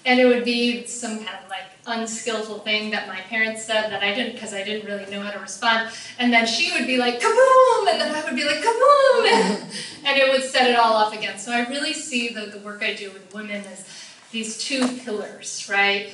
and 0.06 0.20
it 0.20 0.26
would 0.26 0.44
be 0.44 0.86
some 0.86 1.18
kind 1.18 1.38
of 1.42 1.50
like 1.50 1.64
unskillful 1.88 2.60
thing 2.60 2.92
that 2.92 3.08
my 3.08 3.22
parents 3.22 3.64
said 3.64 3.90
that 3.92 4.04
I 4.04 4.14
didn't, 4.14 4.34
because 4.34 4.54
I 4.54 4.62
didn't 4.62 4.88
really 4.88 5.10
know 5.10 5.22
how 5.22 5.32
to 5.32 5.40
respond, 5.40 5.90
and 6.20 6.34
then 6.34 6.46
she 6.46 6.74
would 6.74 6.86
be 6.86 6.98
like, 6.98 7.22
kaboom, 7.22 7.90
and 7.90 8.02
then 8.02 8.14
I 8.14 8.26
would 8.26 8.36
be 8.36 8.44
like, 8.44 8.58
kaboom, 8.58 9.32
and, 9.32 9.64
and 10.06 10.18
it 10.18 10.30
would 10.30 10.44
set 10.44 10.70
it 10.70 10.76
all 10.76 10.94
off 10.94 11.16
again. 11.16 11.38
So 11.38 11.54
I 11.54 11.66
really 11.70 11.94
see 11.94 12.30
the, 12.30 12.48
the 12.48 12.60
work 12.60 12.84
I 12.84 12.94
do 12.94 13.10
with 13.12 13.34
women 13.34 13.64
as 13.72 13.88
these 14.36 14.58
two 14.58 14.86
pillars, 14.98 15.66
right? 15.72 16.10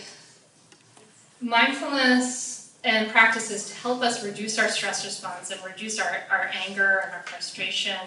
Mindfulness 1.42 2.78
and 2.84 3.10
practices 3.12 3.68
to 3.70 3.76
help 3.76 4.04
us 4.04 4.24
reduce 4.24 4.60
our 4.60 4.68
stress 4.68 5.04
response 5.04 5.50
and 5.50 5.60
reduce 5.66 6.00
our, 6.00 6.20
our 6.30 6.52
anger 6.68 7.02
and 7.04 7.12
our 7.14 7.24
frustration, 7.24 7.98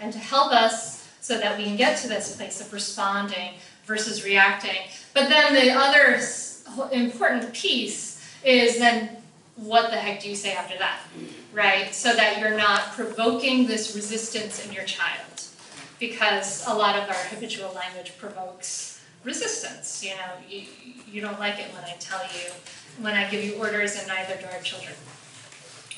and 0.00 0.10
to 0.10 0.18
help 0.18 0.52
us 0.52 1.06
so 1.20 1.36
that 1.36 1.58
we 1.58 1.64
can 1.64 1.76
get 1.76 1.98
to 1.98 2.08
this 2.08 2.34
place 2.34 2.62
of 2.62 2.72
responding 2.72 3.56
versus 3.84 4.24
reacting. 4.24 4.80
But 5.12 5.28
then 5.28 5.52
the 5.52 5.70
other 5.70 6.18
important 6.90 7.52
piece 7.52 8.26
is 8.42 8.78
then 8.78 9.18
what 9.56 9.90
the 9.90 9.98
heck 9.98 10.22
do 10.22 10.30
you 10.30 10.36
say 10.36 10.54
after 10.54 10.78
that? 10.78 11.00
right? 11.52 11.92
So 11.92 12.14
that 12.14 12.38
you're 12.38 12.56
not 12.56 12.92
provoking 12.92 13.66
this 13.66 13.94
resistance 13.94 14.64
in 14.64 14.72
your 14.72 14.84
child. 14.84 15.42
Because 15.98 16.64
a 16.68 16.74
lot 16.74 16.94
of 16.94 17.08
our 17.08 17.24
habitual 17.30 17.72
language 17.74 18.16
provokes 18.18 18.97
resistance. 19.28 20.02
You 20.02 20.16
know, 20.16 20.32
you, 20.48 20.62
you 21.10 21.20
don't 21.20 21.38
like 21.38 21.58
it 21.60 21.72
when 21.74 21.84
I 21.84 21.94
tell 22.00 22.22
you, 22.34 22.50
when 23.00 23.14
I 23.14 23.30
give 23.30 23.44
you 23.44 23.54
orders, 23.56 23.96
and 23.96 24.08
neither 24.08 24.34
do 24.40 24.46
our 24.52 24.62
children. 24.62 24.94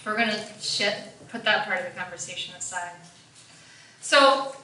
We're 0.04 0.16
going 0.16 0.30
to 0.30 0.94
put 1.28 1.44
that 1.44 1.66
part 1.66 1.78
of 1.80 1.84
the 1.86 1.98
conversation 1.98 2.54
aside. 2.56 2.96
So, 4.00 4.54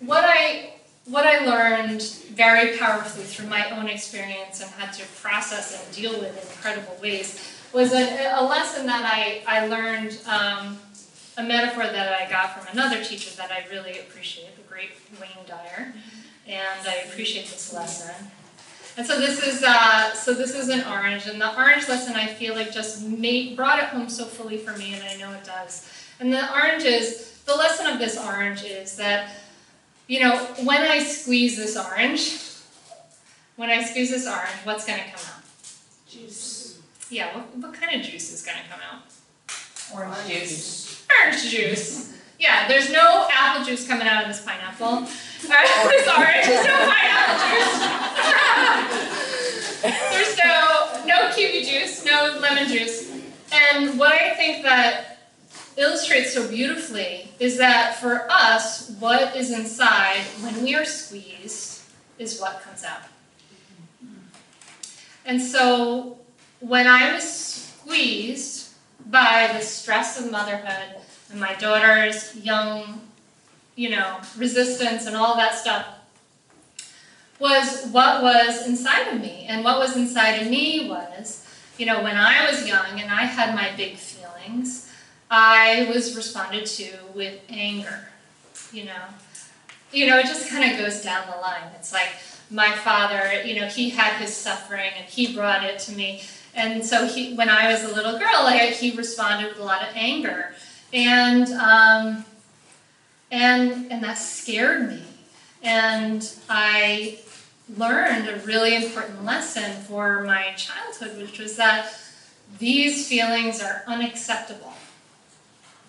what 0.00 0.24
I 0.24 0.74
what 1.06 1.26
I 1.26 1.44
learned 1.44 2.02
very 2.34 2.76
powerfully 2.76 3.24
through 3.24 3.48
my 3.48 3.70
own 3.70 3.88
experience 3.88 4.60
and 4.60 4.70
had 4.72 4.92
to 4.92 5.04
process 5.20 5.82
and 5.82 5.96
deal 5.96 6.12
with 6.12 6.30
in 6.30 6.50
incredible 6.52 6.96
ways 7.02 7.56
was 7.72 7.92
a, 7.92 8.32
a 8.38 8.44
lesson 8.44 8.86
that 8.86 9.02
I, 9.04 9.42
I 9.46 9.66
learned, 9.66 10.18
um, 10.28 10.78
a 11.36 11.42
metaphor 11.42 11.84
that 11.84 12.12
I 12.20 12.30
got 12.30 12.46
from 12.52 12.76
another 12.76 13.02
teacher 13.02 13.34
that 13.36 13.50
I 13.50 13.64
really 13.70 13.98
appreciate, 13.98 14.54
the 14.56 14.62
great 14.62 14.90
Wayne 15.20 15.46
Dyer. 15.48 15.94
And 16.46 16.88
I 16.88 16.94
appreciate 17.08 17.46
this 17.46 17.72
lesson. 17.72 18.14
And 18.96 19.06
so 19.06 19.20
this 19.20 19.42
is 19.42 19.62
uh, 19.62 20.12
so 20.14 20.34
this 20.34 20.54
is 20.54 20.68
an 20.68 20.84
orange, 20.84 21.26
and 21.26 21.40
the 21.40 21.56
orange 21.56 21.88
lesson 21.88 22.16
I 22.16 22.26
feel 22.26 22.54
like 22.54 22.72
just 22.72 23.02
made, 23.06 23.56
brought 23.56 23.78
it 23.78 23.86
home 23.86 24.08
so 24.08 24.24
fully 24.24 24.58
for 24.58 24.76
me, 24.76 24.94
and 24.94 25.02
I 25.04 25.16
know 25.16 25.32
it 25.32 25.44
does. 25.44 25.88
And 26.18 26.32
the 26.32 26.52
orange 26.52 26.82
is 26.82 27.40
the 27.46 27.54
lesson 27.54 27.86
of 27.86 27.98
this 27.98 28.18
orange 28.18 28.64
is 28.64 28.96
that 28.96 29.30
you 30.10 30.18
know, 30.18 30.38
when 30.64 30.82
I 30.82 30.98
squeeze 31.04 31.56
this 31.56 31.76
orange, 31.76 32.42
when 33.54 33.70
I 33.70 33.84
squeeze 33.84 34.10
this 34.10 34.26
orange, 34.26 34.50
what's 34.64 34.84
going 34.84 34.98
to 34.98 35.04
come 35.04 35.20
out? 35.32 35.42
Juice. 36.08 36.80
Yeah, 37.08 37.36
what, 37.36 37.56
what 37.58 37.74
kind 37.74 37.94
of 37.94 38.04
juice 38.04 38.32
is 38.32 38.44
going 38.44 38.58
to 38.58 38.68
come 38.68 38.80
out? 38.92 39.02
Orange 39.94 40.26
juice. 40.26 41.06
Orange 41.22 41.48
juice. 41.48 42.19
Yeah, 42.40 42.66
there's 42.68 42.90
no 42.90 43.28
apple 43.30 43.66
juice 43.66 43.86
coming 43.86 44.08
out 44.08 44.22
of 44.22 44.28
this 44.28 44.44
pineapple. 44.44 45.06
This 45.40 46.06
orange, 46.06 46.46
there's 46.46 46.66
no 46.66 46.76
pineapple 46.90 47.38
juice. 47.48 47.78
there's 50.10 50.38
no 50.38 51.02
no 51.06 51.34
kiwi 51.34 51.64
juice, 51.64 52.04
no 52.04 52.38
lemon 52.40 52.68
juice. 52.68 53.10
And 53.52 53.98
what 53.98 54.12
I 54.12 54.34
think 54.34 54.62
that 54.62 55.18
illustrates 55.76 56.32
so 56.34 56.46
beautifully 56.48 57.32
is 57.38 57.58
that 57.58 57.96
for 57.96 58.26
us, 58.30 58.90
what 59.00 59.34
is 59.34 59.50
inside 59.50 60.20
when 60.40 60.62
we 60.62 60.74
are 60.74 60.84
squeezed 60.84 61.82
is 62.18 62.40
what 62.40 62.62
comes 62.62 62.84
out. 62.84 63.02
And 65.24 65.42
so 65.42 66.18
when 66.60 66.86
I 66.86 67.12
was 67.12 67.24
squeezed 67.24 68.68
by 69.06 69.50
the 69.52 69.60
stress 69.60 70.18
of 70.20 70.30
motherhood 70.30 70.99
and 71.30 71.40
my 71.40 71.54
daughter's 71.54 72.34
young, 72.36 73.00
you 73.76 73.90
know, 73.90 74.18
resistance 74.36 75.06
and 75.06 75.16
all 75.16 75.36
that 75.36 75.54
stuff, 75.54 75.86
was 77.38 77.86
what 77.90 78.22
was 78.22 78.66
inside 78.66 79.08
of 79.08 79.20
me. 79.20 79.46
And 79.48 79.64
what 79.64 79.78
was 79.78 79.96
inside 79.96 80.42
of 80.42 80.50
me 80.50 80.88
was, 80.88 81.46
you 81.78 81.86
know, 81.86 82.02
when 82.02 82.16
I 82.16 82.50
was 82.50 82.68
young 82.68 83.00
and 83.00 83.10
I 83.10 83.24
had 83.24 83.54
my 83.54 83.70
big 83.76 83.96
feelings, 83.96 84.90
I 85.30 85.90
was 85.94 86.16
responded 86.16 86.66
to 86.66 86.90
with 87.14 87.40
anger, 87.48 88.08
you 88.72 88.84
know. 88.84 89.02
You 89.92 90.06
know, 90.06 90.18
it 90.18 90.26
just 90.26 90.48
kind 90.48 90.70
of 90.70 90.78
goes 90.78 91.02
down 91.02 91.26
the 91.28 91.36
line. 91.40 91.70
It's 91.76 91.92
like 91.92 92.10
my 92.50 92.70
father, 92.72 93.42
you 93.44 93.60
know, 93.60 93.66
he 93.66 93.90
had 93.90 94.20
his 94.20 94.34
suffering 94.34 94.90
and 94.96 95.06
he 95.06 95.34
brought 95.34 95.64
it 95.64 95.78
to 95.80 95.92
me. 95.92 96.22
And 96.54 96.84
so 96.84 97.06
he, 97.06 97.34
when 97.34 97.48
I 97.48 97.72
was 97.72 97.84
a 97.84 97.94
little 97.94 98.18
girl, 98.18 98.42
like, 98.42 98.72
he 98.72 98.90
responded 98.96 99.48
with 99.48 99.58
a 99.58 99.64
lot 99.64 99.82
of 99.82 99.88
anger. 99.94 100.54
And, 100.92 101.48
um, 101.52 102.24
and, 103.30 103.90
and 103.92 104.02
that 104.02 104.18
scared 104.18 104.88
me. 104.88 105.02
And 105.62 106.28
I 106.48 107.18
learned 107.76 108.28
a 108.28 108.40
really 108.40 108.74
important 108.74 109.24
lesson 109.24 109.82
for 109.82 110.24
my 110.24 110.52
childhood, 110.56 111.18
which 111.18 111.38
was 111.38 111.56
that 111.56 111.92
these 112.58 113.08
feelings 113.08 113.62
are 113.62 113.82
unacceptable. 113.86 114.72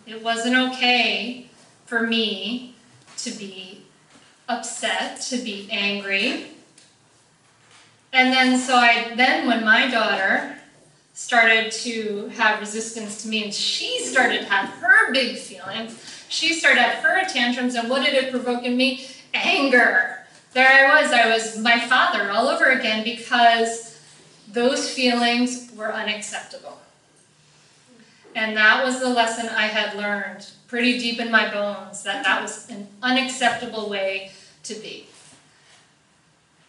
It 0.05 0.21
wasn't 0.21 0.55
okay 0.55 1.49
for 1.85 2.05
me 2.05 2.75
to 3.17 3.31
be 3.31 3.83
upset, 4.47 5.21
to 5.21 5.37
be 5.37 5.67
angry. 5.71 6.47
And 8.13 8.33
then, 8.33 8.59
so 8.59 8.75
I, 8.75 9.13
then 9.15 9.47
when 9.47 9.63
my 9.63 9.89
daughter 9.89 10.57
started 11.13 11.71
to 11.71 12.27
have 12.35 12.59
resistance 12.59 13.21
to 13.23 13.27
me 13.27 13.43
and 13.43 13.53
she 13.53 13.99
started 13.99 14.39
to 14.41 14.45
have 14.45 14.69
her 14.69 15.11
big 15.11 15.37
feelings, 15.37 16.25
she 16.29 16.53
started 16.53 16.77
to 16.77 16.83
have 16.83 17.03
her 17.03 17.25
tantrums, 17.25 17.75
and 17.75 17.89
what 17.89 18.05
did 18.05 18.13
it 18.13 18.31
provoke 18.31 18.63
in 18.63 18.77
me? 18.77 19.05
Anger. 19.33 20.25
There 20.53 20.67
I 20.67 21.01
was, 21.01 21.11
I 21.11 21.29
was 21.29 21.57
my 21.57 21.79
father 21.79 22.31
all 22.31 22.47
over 22.47 22.65
again 22.65 23.03
because 23.03 23.99
those 24.47 24.89
feelings 24.89 25.71
were 25.75 25.93
unacceptable. 25.93 26.79
And 28.35 28.55
that 28.55 28.83
was 28.83 28.99
the 28.99 29.09
lesson 29.09 29.49
I 29.49 29.67
had 29.67 29.97
learned 29.97 30.49
pretty 30.67 30.97
deep 30.97 31.19
in 31.19 31.31
my 31.31 31.51
bones 31.51 32.03
that 32.03 32.23
that 32.23 32.41
was 32.41 32.69
an 32.69 32.87
unacceptable 33.01 33.89
way 33.89 34.31
to 34.63 34.73
be. 34.75 35.07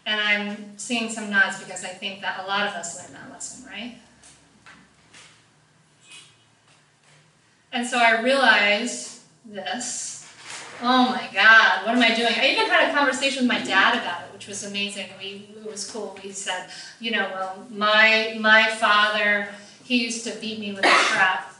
And 0.05 0.20
I'm 0.20 0.78
seeing 0.78 1.09
some 1.09 1.31
nods 1.31 1.61
because 1.61 1.85
I 1.85 1.88
think 1.88 2.20
that 2.22 2.40
a 2.44 2.48
lot 2.48 2.66
of 2.66 2.74
us 2.74 3.00
learned 3.00 3.14
that 3.14 3.33
lesson, 3.33 3.64
right? 3.70 3.96
And 7.73 7.87
so 7.87 7.99
I 7.99 8.21
realized 8.21 9.21
this. 9.45 10.29
Oh 10.83 11.11
my 11.11 11.29
God, 11.33 11.87
what 11.87 11.95
am 11.95 12.03
I 12.03 12.15
doing? 12.15 12.33
I 12.37 12.49
even 12.49 12.67
had 12.67 12.91
a 12.91 12.93
conversation 12.93 13.47
with 13.47 13.49
my 13.49 13.65
dad 13.65 13.95
about 13.95 14.23
it, 14.23 14.33
which 14.33 14.49
was 14.49 14.65
amazing. 14.65 15.07
We, 15.19 15.49
it 15.57 15.71
was 15.71 15.89
cool. 15.89 16.19
We 16.23 16.33
said, 16.33 16.69
you 17.01 17.13
know, 17.13 17.31
well, 17.33 17.67
my 17.71 18.37
my 18.41 18.69
father, 18.71 19.49
he 19.85 20.05
used 20.05 20.25
to 20.27 20.33
beat 20.41 20.59
me 20.59 20.73
with 20.73 20.85
a 20.85 20.89
strap 20.89 21.53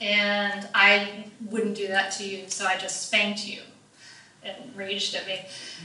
and 0.00 0.66
I 0.74 1.24
wouldn't 1.50 1.76
do 1.76 1.88
that 1.88 2.12
to 2.12 2.24
you, 2.26 2.48
so 2.48 2.64
I 2.64 2.78
just 2.78 3.06
spanked 3.06 3.46
you 3.46 3.60
and 4.42 4.54
raged 4.74 5.14
at 5.14 5.26
me. 5.26 5.40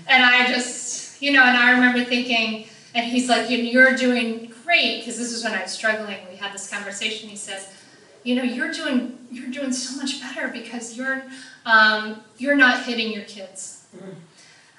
And 0.08 0.24
I 0.24 0.48
just, 0.48 1.21
you 1.21 1.34
know, 1.34 1.43
and 1.43 1.58
I 1.58 1.71
remember 1.71 2.04
thinking, 2.04 2.67
and 2.93 3.06
he's 3.06 3.28
like, 3.28 3.50
You're 3.50 3.95
doing 3.95 4.54
great, 4.63 5.00
because 5.00 5.17
this 5.17 5.34
is 5.34 5.43
when 5.43 5.54
I 5.54 5.63
was 5.63 5.71
struggling. 5.71 6.17
We 6.30 6.38
had 6.38 6.54
this 6.54 6.69
conversation. 6.69 7.28
He 7.30 7.36
says, 7.36 7.67
You 8.25 8.35
know, 8.35 8.43
you're 8.43 8.71
doing 8.71 9.17
you're 9.31 9.49
doing 9.49 9.71
so 9.71 9.95
much 9.97 10.19
better 10.19 10.49
because 10.49 10.97
you're 10.97 11.23
um, 11.65 12.21
you're 12.38 12.55
not 12.55 12.83
hitting 12.83 13.13
your 13.13 13.23
kids. 13.23 13.88
Mm-hmm. 13.95 14.11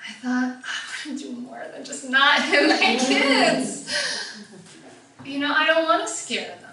I 0.08 0.12
thought, 0.12 0.62
I 0.64 1.08
want 1.08 1.18
to 1.18 1.26
do 1.26 1.32
more 1.32 1.64
than 1.72 1.84
just 1.84 2.10
not 2.10 2.42
hit 2.42 2.68
my 2.68 2.96
kids. 3.00 4.44
You 5.24 5.40
know, 5.40 5.52
I 5.52 5.66
don't 5.66 5.84
want 5.84 6.06
to 6.06 6.12
scare 6.12 6.56
them 6.60 6.66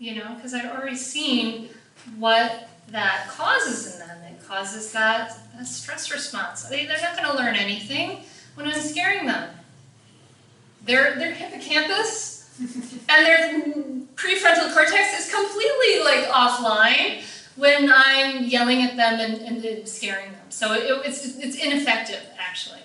you 0.00 0.14
know, 0.14 0.34
because 0.34 0.54
I've 0.54 0.72
already 0.72 0.96
seen 0.96 1.68
what 2.16 2.68
that 2.88 3.28
causes 3.28 3.92
in 3.92 4.00
them. 4.00 4.18
It 4.24 4.42
causes 4.44 4.90
that, 4.92 5.36
that 5.54 5.66
stress 5.66 6.10
response. 6.10 6.64
They, 6.64 6.86
they're 6.86 7.00
not 7.02 7.16
going 7.16 7.30
to 7.30 7.36
learn 7.36 7.54
anything 7.54 8.22
when 8.54 8.66
I'm 8.66 8.80
scaring 8.80 9.26
them. 9.26 9.50
Their, 10.86 11.16
their 11.16 11.32
hippocampus 11.32 12.39
and 12.60 13.26
their 13.26 13.62
prefrontal 14.14 14.72
cortex 14.74 15.18
is 15.18 15.34
completely 15.34 16.04
like 16.04 16.28
offline 16.28 17.22
when 17.56 17.90
I'm 17.92 18.44
yelling 18.44 18.82
at 18.82 18.96
them 18.96 19.20
and, 19.20 19.64
and 19.64 19.88
scaring 19.88 20.32
them. 20.32 20.46
So 20.50 20.72
it, 20.74 20.84
it's, 21.06 21.38
it's 21.38 21.56
ineffective, 21.56 22.22
actually. 22.38 22.80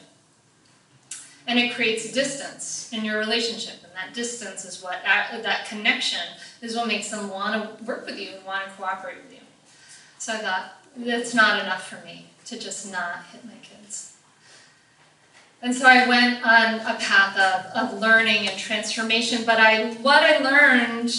And 1.48 1.60
it 1.60 1.76
creates 1.76 2.12
distance 2.12 2.90
in 2.92 3.06
your 3.06 3.20
relationship. 3.20 3.76
And 3.84 3.94
that 3.96 4.14
distance 4.14 4.66
is 4.66 4.82
what, 4.82 5.00
uh, 5.06 5.42
that 5.42 5.68
connection 5.68 6.22
is 6.62 6.76
what 6.76 6.88
makes 6.88 7.10
them 7.12 7.30
want 7.30 7.78
to 7.78 7.84
work 7.84 8.06
with 8.06 8.20
you 8.20 8.30
and 8.36 8.46
want 8.46 8.66
to 8.66 8.72
cooperate 8.72 9.18
with 9.18 9.34
you. 9.34 9.40
So 10.18 10.34
I 10.34 10.38
thought, 10.38 10.72
that's 10.98 11.34
not 11.34 11.62
enough 11.62 11.88
for 11.88 12.04
me 12.06 12.28
to 12.46 12.58
just 12.58 12.92
not 12.92 13.26
hit 13.32 13.44
my 13.46 13.58
kids. 13.62 14.14
And 15.65 15.73
so 15.73 15.88
I 15.88 16.08
went 16.08 16.45
on 16.45 16.75
a 16.82 16.93
path 16.99 17.36
of, 17.39 17.75
of 17.75 17.99
learning 17.99 18.47
and 18.47 18.56
transformation, 18.56 19.45
but 19.47 19.60
I 19.60 19.93
what 19.95 20.21
I 20.21 20.38
learned, 20.38 21.10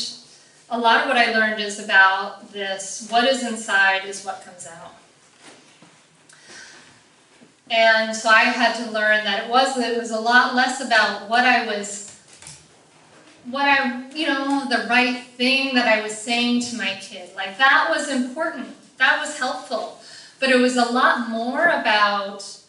a 0.70 0.78
lot 0.78 1.00
of 1.00 1.08
what 1.08 1.16
I 1.16 1.32
learned 1.32 1.60
is 1.60 1.80
about 1.80 2.52
this 2.52 3.08
what 3.10 3.24
is 3.24 3.42
inside 3.42 4.04
is 4.04 4.24
what 4.24 4.44
comes 4.44 4.68
out. 4.68 4.94
And 7.72 8.14
so 8.14 8.28
I 8.28 8.44
had 8.44 8.76
to 8.84 8.92
learn 8.92 9.24
that 9.24 9.42
it 9.42 9.50
was 9.50 9.76
it 9.78 9.98
was 9.98 10.12
a 10.12 10.20
lot 10.20 10.54
less 10.54 10.80
about 10.80 11.28
what 11.28 11.44
I 11.44 11.66
was 11.66 12.16
what 13.50 13.64
I, 13.64 14.08
you 14.10 14.28
know, 14.28 14.68
the 14.70 14.86
right 14.88 15.24
thing 15.24 15.74
that 15.74 15.88
I 15.88 16.02
was 16.04 16.16
saying 16.16 16.62
to 16.70 16.76
my 16.76 16.96
kid. 17.00 17.34
Like 17.34 17.58
that 17.58 17.88
was 17.90 18.08
important. 18.08 18.68
That 18.98 19.18
was 19.18 19.36
helpful. 19.40 19.98
But 20.38 20.50
it 20.50 20.58
was 20.58 20.76
a 20.76 20.84
lot 20.84 21.30
more 21.30 21.66
about 21.66 22.60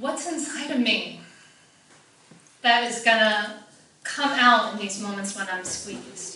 what's 0.00 0.30
inside 0.30 0.70
of 0.70 0.80
me 0.80 1.20
that 2.62 2.84
is 2.84 3.02
going 3.02 3.18
to 3.18 3.54
come 4.02 4.30
out 4.32 4.72
in 4.72 4.78
these 4.78 5.00
moments 5.00 5.36
when 5.36 5.46
I'm 5.50 5.64
squeezed. 5.64 6.35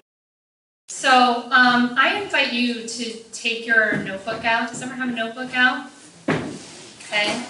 So 0.91 1.49
um, 1.49 1.95
I 1.97 2.21
invite 2.21 2.53
you 2.53 2.87
to 2.87 3.13
take 3.31 3.65
your 3.65 3.97
notebook 3.97 4.45
out. 4.45 4.69
Does 4.69 4.83
everyone 4.83 5.07
have 5.07 5.17
a 5.17 5.19
notebook 5.19 5.57
out? 5.57 5.89
Okay. 6.27 7.43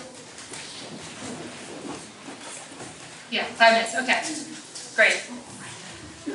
Yeah, 3.30 3.43
five 3.43 3.73
minutes. 3.73 3.93
Okay, 3.95 4.21
great. 4.95 5.19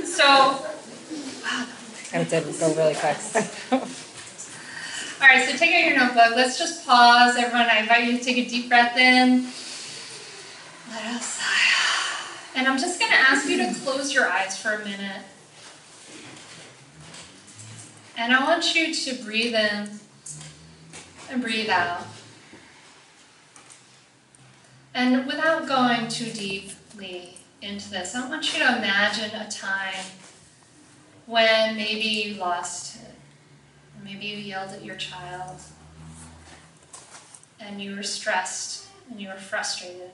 So, 0.06 0.24
wow. 0.26 1.66
I 2.12 2.24
did 2.24 2.44
go 2.60 2.74
really 2.74 2.94
quick. 2.94 3.16
All 3.72 3.80
right, 5.22 5.48
so 5.48 5.56
take 5.56 5.74
out 5.74 5.88
your 5.88 5.96
notebook. 5.96 6.36
Let's 6.36 6.58
just 6.58 6.86
pause, 6.86 7.36
everyone. 7.36 7.68
I 7.70 7.78
invite 7.78 8.04
you 8.04 8.18
to 8.18 8.22
take 8.22 8.36
a 8.36 8.46
deep 8.46 8.68
breath 8.68 8.94
in. 8.98 9.44
Let 10.90 11.14
out 11.14 11.22
sigh. 11.22 12.56
And 12.56 12.68
I'm 12.68 12.78
just 12.78 13.00
going 13.00 13.12
to 13.12 13.18
ask 13.18 13.48
you 13.48 13.56
to 13.58 13.74
close 13.80 14.12
your 14.12 14.28
eyes 14.28 14.60
for 14.60 14.74
a 14.74 14.84
minute. 14.84 15.22
And 18.16 18.32
I 18.32 18.44
want 18.44 18.74
you 18.74 18.94
to 18.94 19.24
breathe 19.24 19.54
in 19.54 19.90
and 21.30 21.42
breathe 21.42 21.68
out. 21.68 22.06
And 24.94 25.26
without 25.26 25.68
going 25.68 26.08
too 26.08 26.30
deeply 26.30 27.36
into 27.60 27.90
this, 27.90 28.14
I 28.14 28.26
want 28.26 28.54
you 28.54 28.64
to 28.64 28.78
imagine 28.78 29.38
a 29.38 29.46
time 29.50 30.06
when 31.26 31.76
maybe 31.76 32.08
you 32.08 32.34
lost 32.34 32.96
it. 32.96 33.14
Maybe 34.02 34.26
you 34.26 34.36
yelled 34.38 34.70
at 34.70 34.84
your 34.84 34.96
child 34.96 35.60
and 37.60 37.82
you 37.82 37.96
were 37.96 38.02
stressed 38.02 38.88
and 39.10 39.20
you 39.20 39.28
were 39.28 39.34
frustrated. 39.34 40.10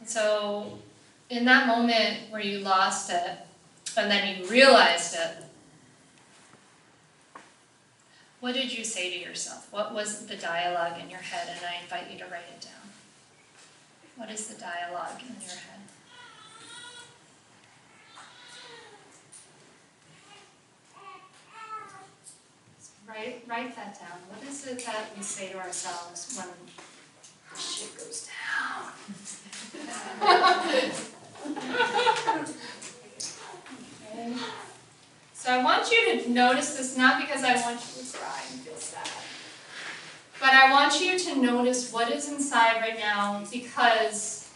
And 0.00 0.08
so, 0.08 0.78
in 1.28 1.44
that 1.46 1.66
moment 1.66 2.30
where 2.30 2.40
you 2.40 2.60
lost 2.60 3.10
it 3.10 3.38
and 3.96 4.10
then 4.10 4.38
you 4.38 4.48
realized 4.48 5.14
it, 5.14 5.45
what 8.40 8.54
did 8.54 8.76
you 8.76 8.84
say 8.84 9.10
to 9.10 9.18
yourself? 9.18 9.66
What 9.70 9.94
was 9.94 10.26
the 10.26 10.36
dialogue 10.36 11.00
in 11.00 11.08
your 11.10 11.20
head? 11.20 11.48
And 11.48 11.60
I 11.64 11.82
invite 11.82 12.12
you 12.12 12.18
to 12.18 12.24
write 12.24 12.48
it 12.54 12.60
down. 12.60 12.90
What 14.16 14.30
is 14.30 14.46
the 14.48 14.60
dialogue 14.60 15.20
in 15.20 15.34
your 15.40 15.50
head? 15.50 15.80
Write, 23.08 23.44
write 23.46 23.76
that 23.76 23.98
down. 23.98 24.18
What 24.28 24.42
is 24.48 24.66
it 24.66 24.84
that 24.84 25.16
we 25.16 25.22
say 25.22 25.52
to 25.52 25.58
ourselves 25.58 26.36
when 26.36 26.48
shit 27.56 27.96
goes 27.96 28.28
down? 28.28 28.92
okay. 34.16 34.65
So 35.46 35.52
I 35.52 35.62
want 35.62 35.88
you 35.92 36.22
to 36.22 36.28
notice 36.28 36.76
this 36.76 36.96
not 36.96 37.20
because 37.20 37.44
I 37.44 37.54
want 37.54 37.80
you 37.80 38.02
to 38.02 38.18
cry 38.18 38.42
and 38.50 38.60
feel 38.62 38.74
sad, 38.74 39.08
but 40.40 40.52
I 40.52 40.72
want 40.72 41.00
you 41.00 41.16
to 41.16 41.40
notice 41.40 41.92
what 41.92 42.10
is 42.10 42.28
inside 42.28 42.80
right 42.80 42.98
now 42.98 43.44
because 43.52 44.50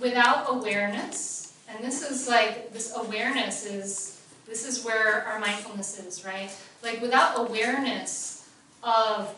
without 0.00 0.46
awareness, 0.48 1.52
and 1.68 1.84
this 1.84 2.00
is 2.00 2.26
like, 2.28 2.72
this 2.72 2.96
awareness 2.96 3.66
is, 3.66 4.22
this 4.46 4.66
is 4.66 4.82
where 4.82 5.26
our 5.26 5.38
mindfulness 5.38 5.98
is, 5.98 6.24
right? 6.24 6.50
Like 6.82 7.02
without 7.02 7.46
awareness 7.46 8.48
of 8.82 9.34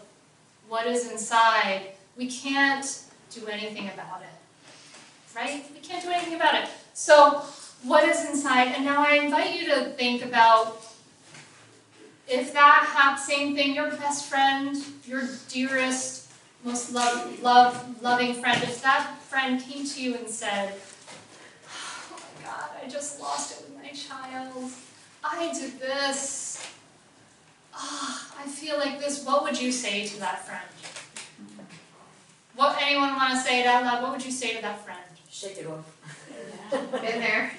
what 0.68 0.86
is 0.86 1.10
inside, 1.10 1.88
we 2.16 2.28
can't 2.28 3.02
do 3.32 3.48
anything 3.48 3.88
about 3.88 4.22
it, 4.22 5.34
right? 5.34 5.64
We 5.74 5.80
can't 5.80 6.04
do 6.04 6.12
anything 6.12 6.36
about 6.36 6.54
it. 6.54 6.68
So 6.92 7.42
what 7.84 8.04
is 8.08 8.24
inside. 8.28 8.68
And 8.68 8.84
now 8.84 9.04
I 9.06 9.16
invite 9.16 9.60
you 9.60 9.66
to 9.74 9.84
think 9.90 10.24
about 10.24 10.82
if 12.26 12.52
that 12.54 13.22
same 13.24 13.54
thing, 13.54 13.74
your 13.74 13.90
best 13.90 14.26
friend, 14.26 14.76
your 15.04 15.22
dearest, 15.48 16.32
most 16.64 16.92
love, 16.92 17.42
love, 17.42 18.02
loving 18.02 18.34
friend, 18.34 18.62
if 18.62 18.82
that 18.82 19.18
friend 19.22 19.60
came 19.60 19.86
to 19.86 20.02
you 20.02 20.14
and 20.16 20.28
said, 20.28 20.74
Oh 21.68 22.16
my 22.16 22.46
God, 22.46 22.70
I 22.82 22.88
just 22.88 23.20
lost 23.20 23.60
it 23.60 23.68
with 23.68 23.82
my 23.82 23.90
child. 23.90 24.70
I 25.22 25.52
did 25.52 25.78
this. 25.78 26.66
Oh, 27.76 28.30
I 28.38 28.46
feel 28.46 28.78
like 28.78 28.98
this. 28.98 29.24
What 29.24 29.42
would 29.42 29.60
you 29.60 29.72
say 29.72 30.06
to 30.06 30.20
that 30.20 30.46
friend? 30.46 30.64
What 32.56 32.78
anyone 32.80 33.14
want 33.16 33.32
to 33.32 33.40
say 33.40 33.60
it 33.60 33.66
out 33.66 33.84
loud? 33.84 34.02
What 34.02 34.12
would 34.12 34.24
you 34.24 34.30
say 34.30 34.54
to 34.54 34.62
that 34.62 34.84
friend? 34.84 35.00
Shake 35.34 35.58
it 35.58 35.66
off. 35.66 35.84
Been 36.70 37.18
there. 37.18 37.50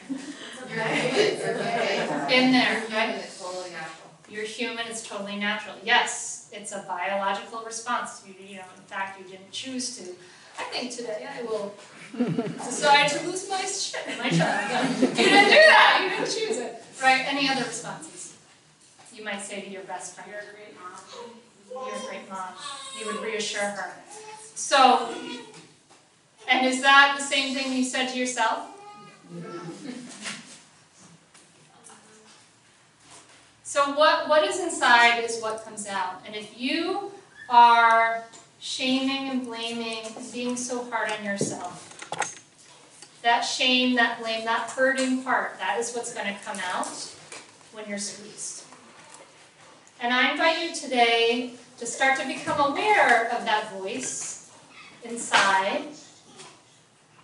You're 0.70 0.84
human. 0.86 2.28
Been 2.30 2.52
there, 2.54 2.84
right? 2.90 3.16
It's 3.16 3.38
totally 3.38 3.70
natural. 3.70 4.12
You're 4.30 4.46
human, 4.46 4.88
it's 4.88 5.06
totally 5.06 5.36
natural. 5.36 5.76
Yes, 5.84 6.50
it's 6.54 6.72
a 6.72 6.86
biological 6.88 7.64
response. 7.66 8.24
You, 8.26 8.34
you 8.48 8.56
know, 8.56 8.64
in 8.78 8.84
fact, 8.84 9.20
you 9.20 9.26
didn't 9.26 9.52
choose 9.52 9.98
to. 9.98 10.04
I 10.58 10.64
think 10.72 10.96
today 10.96 11.28
I 11.30 11.42
will 11.42 11.76
decide 12.64 13.10
to 13.10 13.28
lose 13.28 13.50
my 13.50 13.62
shit, 13.66 14.08
my 14.20 14.30
child. 14.30 14.96
You 15.02 15.08
didn't 15.08 15.50
do 15.50 15.62
that. 15.68 16.00
You 16.02 16.10
didn't 16.12 16.34
choose 16.34 16.58
it. 16.60 16.82
Right? 17.04 17.26
Any 17.28 17.50
other 17.50 17.66
responses? 17.66 18.38
You 19.14 19.26
might 19.26 19.42
say 19.42 19.60
to 19.60 19.70
your 19.70 19.84
best 19.84 20.16
friend, 20.16 20.32
You're 20.32 20.40
a 20.40 20.56
great 20.56 20.76
mom. 20.80 21.88
You're 21.88 21.98
a 21.98 22.10
great 22.10 22.30
mom. 22.30 22.54
You 22.98 23.06
would 23.08 23.22
reassure 23.22 23.64
her. 23.64 23.92
So, 24.56 25.14
and 26.50 26.66
is 26.66 26.82
that 26.82 27.16
the 27.18 27.24
same 27.24 27.56
thing 27.56 27.74
you 27.74 27.84
said 27.84 28.10
to 28.10 28.18
yourself? 28.18 28.70
So 33.64 33.92
what 33.94 34.30
what 34.30 34.46
is 34.46 34.62
inside 34.62 35.20
is 35.20 35.42
what 35.42 35.66
comes 35.66 35.86
out. 35.86 36.22
And 36.26 36.34
if 36.34 36.58
you 36.58 37.12
are 37.50 38.24
shaming 38.60 39.30
and 39.30 39.44
blaming 39.44 40.06
and 40.16 40.32
being 40.32 40.56
so 40.56 40.90
hard 40.90 41.12
on 41.12 41.26
yourself, 41.26 41.92
that 43.22 43.42
shame, 43.42 43.96
that 43.96 44.22
blame, 44.22 44.46
that 44.46 44.70
hurting 44.70 45.24
part, 45.24 45.60
that 45.60 45.78
is 45.78 45.94
what's 45.94 46.14
going 46.14 46.28
to 46.28 46.40
come 46.46 46.58
out 46.72 46.88
when 47.74 47.84
you're 47.90 47.98
squeezed. 47.98 48.64
And 50.00 50.14
I 50.14 50.32
invite 50.32 50.62
you 50.64 50.74
today 50.74 51.54
to 51.78 51.86
start 51.86 52.18
to 52.22 52.28
become 52.28 52.72
aware 52.72 53.26
of 53.36 53.44
that 53.44 53.74
voice 53.74 54.52
inside 55.04 55.88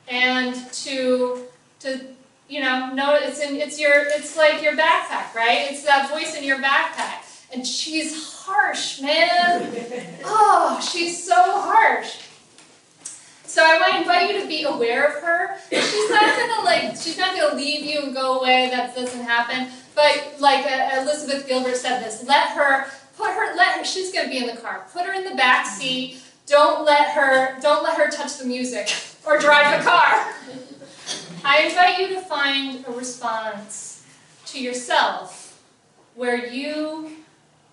and 0.08 0.56
to 0.74 1.44
to 1.80 2.02
you 2.48 2.60
know 2.62 2.94
know 2.94 3.16
it's 3.16 3.40
in 3.40 3.56
it's 3.56 3.80
your 3.80 3.94
it's 3.94 4.36
like 4.36 4.62
your 4.62 4.74
backpack 4.74 5.34
right 5.34 5.68
it's 5.70 5.84
that 5.84 6.10
voice 6.10 6.36
in 6.36 6.44
your 6.44 6.58
backpack 6.58 7.24
and 7.54 7.66
she's 7.66 8.34
harsh 8.44 9.02
man 9.02 9.74
oh 10.26 10.80
she's 10.92 11.26
so 11.26 11.36
harsh 11.36 12.18
so 13.44 13.62
I 13.66 13.80
want 13.80 13.94
to 13.96 14.00
invite 14.00 14.34
you 14.34 14.42
to 14.42 14.48
be 14.48 14.64
aware 14.64 15.06
of 15.10 15.22
her. 15.22 15.58
She's 15.70 16.10
not 16.10 16.38
gonna 16.38 16.64
like, 16.64 16.96
she's 16.96 17.18
not 17.18 17.36
gonna 17.36 17.58
leave 17.58 17.84
you 17.84 18.04
and 18.04 18.14
go 18.14 18.40
away. 18.40 18.70
That 18.72 18.96
doesn't 18.96 19.26
happen. 19.26 19.68
But 19.94 20.36
like 20.40 20.66
uh, 20.66 21.02
Elizabeth 21.02 21.46
Gilbert 21.50 21.76
said 21.76 22.02
this, 22.02 22.26
let 22.26 22.52
her 22.52 22.86
put 23.18 23.32
her, 23.32 23.54
let 23.58 23.78
her. 23.78 23.84
She's 23.84 24.14
gonna 24.14 24.30
be 24.30 24.38
in 24.38 24.48
the 24.48 24.62
car. 24.62 24.86
Put 24.94 25.06
her 25.06 25.12
in 25.12 25.26
the 25.26 25.36
back 25.36 25.66
seat. 25.66 26.22
Don't 26.46 26.86
let 26.86 27.10
her, 27.10 27.60
don't 27.60 27.84
let 27.84 27.98
her 27.98 28.10
touch 28.10 28.38
the 28.38 28.46
music 28.46 28.88
or 29.26 29.38
drive 29.38 29.84
the 29.84 29.90
car. 29.90 30.34
I 31.44 31.64
invite 31.64 32.00
you 32.00 32.16
to 32.16 32.22
find 32.22 32.86
a 32.88 32.92
response 32.92 34.06
to 34.48 34.62
yourself 34.62 35.62
where 36.16 36.48
you 36.48 37.12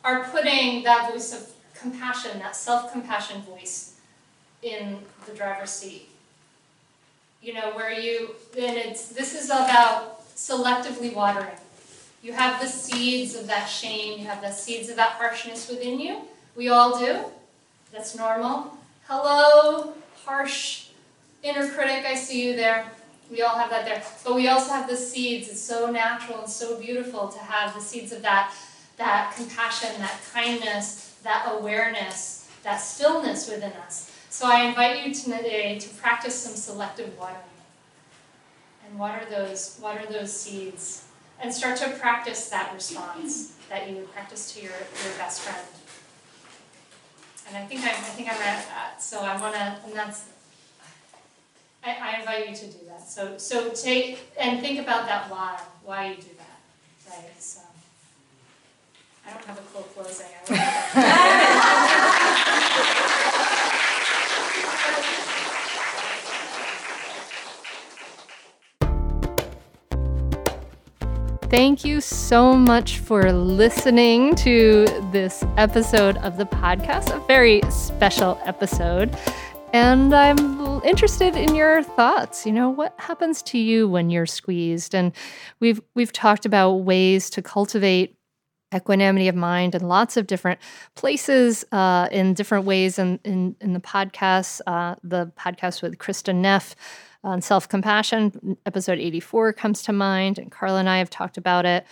are 0.04 0.24
putting 0.24 0.82
that 0.84 1.11
voice 1.11 1.34
of 1.34 1.50
compassion, 1.74 2.38
that 2.38 2.56
self-compassion 2.56 3.42
voice 3.42 3.96
in 4.62 4.98
the 5.26 5.32
driver's 5.32 5.70
seat. 5.70 6.08
You 7.42 7.54
know, 7.54 7.70
where 7.72 7.92
you, 7.92 8.34
and 8.58 8.76
it's, 8.76 9.08
this 9.08 9.34
is 9.34 9.46
about 9.46 10.26
selectively 10.34 11.14
watering. 11.14 11.56
You 12.22 12.32
have 12.32 12.61
the 12.61 12.66
seeds 12.66 13.37
of 13.37 13.46
that 13.46 13.66
shame, 13.66 14.18
you 14.18 14.26
have 14.26 14.40
the 14.40 14.50
seeds 14.50 14.88
of 14.88 14.96
that 14.96 15.11
harshness 15.11 15.68
within 15.68 16.00
you. 16.00 16.18
We 16.56 16.68
all 16.68 16.98
do. 16.98 17.24
That's 17.92 18.16
normal. 18.16 18.76
Hello, 19.06 19.94
harsh 20.24 20.88
inner 21.42 21.68
critic, 21.68 22.05
I 22.05 22.14
see 22.14 22.46
you 22.48 22.57
there. 22.57 22.90
We 23.31 23.42
all 23.42 23.57
have 23.57 23.70
that 23.70 23.85
there. 23.85 24.03
But 24.24 24.35
we 24.35 24.48
also 24.48 24.72
have 24.72 24.88
the 24.88 24.96
seeds. 24.96 25.48
It's 25.48 25.61
so 25.61 25.90
natural 25.90 26.40
and 26.40 26.48
so 26.48 26.81
beautiful 26.81 27.29
to 27.29 27.38
have 27.38 27.74
the 27.74 27.81
seeds 27.81 28.12
of 28.12 28.22
that, 28.22 28.55
that 28.96 29.35
compassion, 29.37 29.90
that 29.98 30.18
kindness, 30.33 31.16
that 31.22 31.46
awareness, 31.51 32.48
that 32.62 32.79
stillness 32.79 33.48
within 33.51 33.72
us. 33.72 34.14
So 34.31 34.46
I 34.46 34.62
invite 34.62 35.07
you 35.07 35.12
today 35.12 35.79
to 35.79 35.88
practice 35.96 36.35
some 36.35 36.55
selective 36.55 37.16
watering. 37.18 37.42
And 38.87 38.98
water 38.98 39.27
those, 39.29 39.79
water 39.83 40.05
those 40.11 40.33
seeds. 40.33 41.05
And 41.40 41.53
start 41.53 41.77
to 41.79 41.90
practice 41.90 42.48
that 42.48 42.72
response 42.74 43.55
that 43.68 43.88
you 43.88 43.96
would 43.96 44.12
practice 44.12 44.53
to 44.55 44.62
your, 44.62 44.72
your 44.72 45.16
best 45.18 45.42
friend. 45.42 45.66
And 47.46 47.57
I 47.57 47.66
think 47.66 47.83
I'm, 47.83 47.88
I 47.88 48.12
think 48.16 48.29
I'm 48.29 48.35
at 48.35 48.66
that. 48.68 49.03
So 49.03 49.20
I 49.20 49.40
want 49.40 49.55
to, 49.55 49.77
and 49.85 49.92
that's, 49.92 50.24
I, 51.84 51.96
I 52.00 52.18
invite 52.20 52.48
you 52.48 52.56
to 52.56 52.66
do 52.66 52.86
that. 52.88 53.08
So, 53.08 53.38
so 53.38 53.70
take 53.70 54.32
and 54.38 54.60
think 54.60 54.80
about 54.80 55.06
that 55.06 55.30
why, 55.30 55.60
why 55.84 56.10
you 56.10 56.16
do 56.16 56.28
that, 56.38 56.60
right? 57.10 57.42
So, 57.42 57.60
I 59.26 59.30
don't 59.30 59.44
have 59.44 59.58
a 59.58 59.62
cool 59.72 59.82
closing. 59.94 60.26
Thank 71.50 71.82
you 71.82 72.02
so 72.02 72.52
much 72.52 72.98
for 72.98 73.32
listening 73.32 74.34
to 74.34 74.84
this 75.12 75.42
episode 75.56 76.18
of 76.18 76.36
the 76.36 76.44
podcast, 76.44 77.08
a 77.10 77.26
very 77.26 77.62
special 77.70 78.38
episode. 78.44 79.16
And 79.72 80.14
I'm 80.14 80.83
interested 80.83 81.37
in 81.37 81.54
your 81.54 81.83
thoughts. 81.83 82.46
You 82.46 82.52
know, 82.52 82.70
what 82.70 82.94
happens 82.98 83.42
to 83.42 83.59
you 83.59 83.87
when 83.87 84.09
you're 84.09 84.26
squeezed? 84.26 84.94
And 84.94 85.12
we've 85.61 85.81
we've 85.94 86.12
talked 86.12 86.46
about 86.46 86.72
ways 86.76 87.28
to 87.31 87.42
cultivate 87.42 88.16
equanimity 88.74 89.28
of 89.28 89.35
mind 89.35 89.74
in 89.74 89.88
lots 89.88 90.16
of 90.16 90.26
different 90.26 90.61
places 90.94 91.64
uh, 91.72 92.09
in 92.11 92.35
different 92.35 92.64
ways 92.64 92.98
in, 92.98 93.18
in, 93.24 93.57
in 93.61 93.72
the 93.72 93.81
podcast, 93.81 94.61
uh, 94.66 94.94
the 95.02 95.33
podcast 95.38 95.83
with 95.83 95.98
Kristin 95.98 96.37
Neff 96.37 96.74
on 97.22 97.42
self 97.42 97.68
compassion. 97.68 98.57
Episode 98.66 98.98
84 98.98 99.52
comes 99.52 99.83
to 99.83 99.92
mind, 99.92 100.38
and 100.38 100.50
Carla 100.50 100.81
and 100.81 100.88
I 100.88 100.98
have 100.98 101.11
talked 101.11 101.37
about 101.37 101.66
it. 101.66 101.87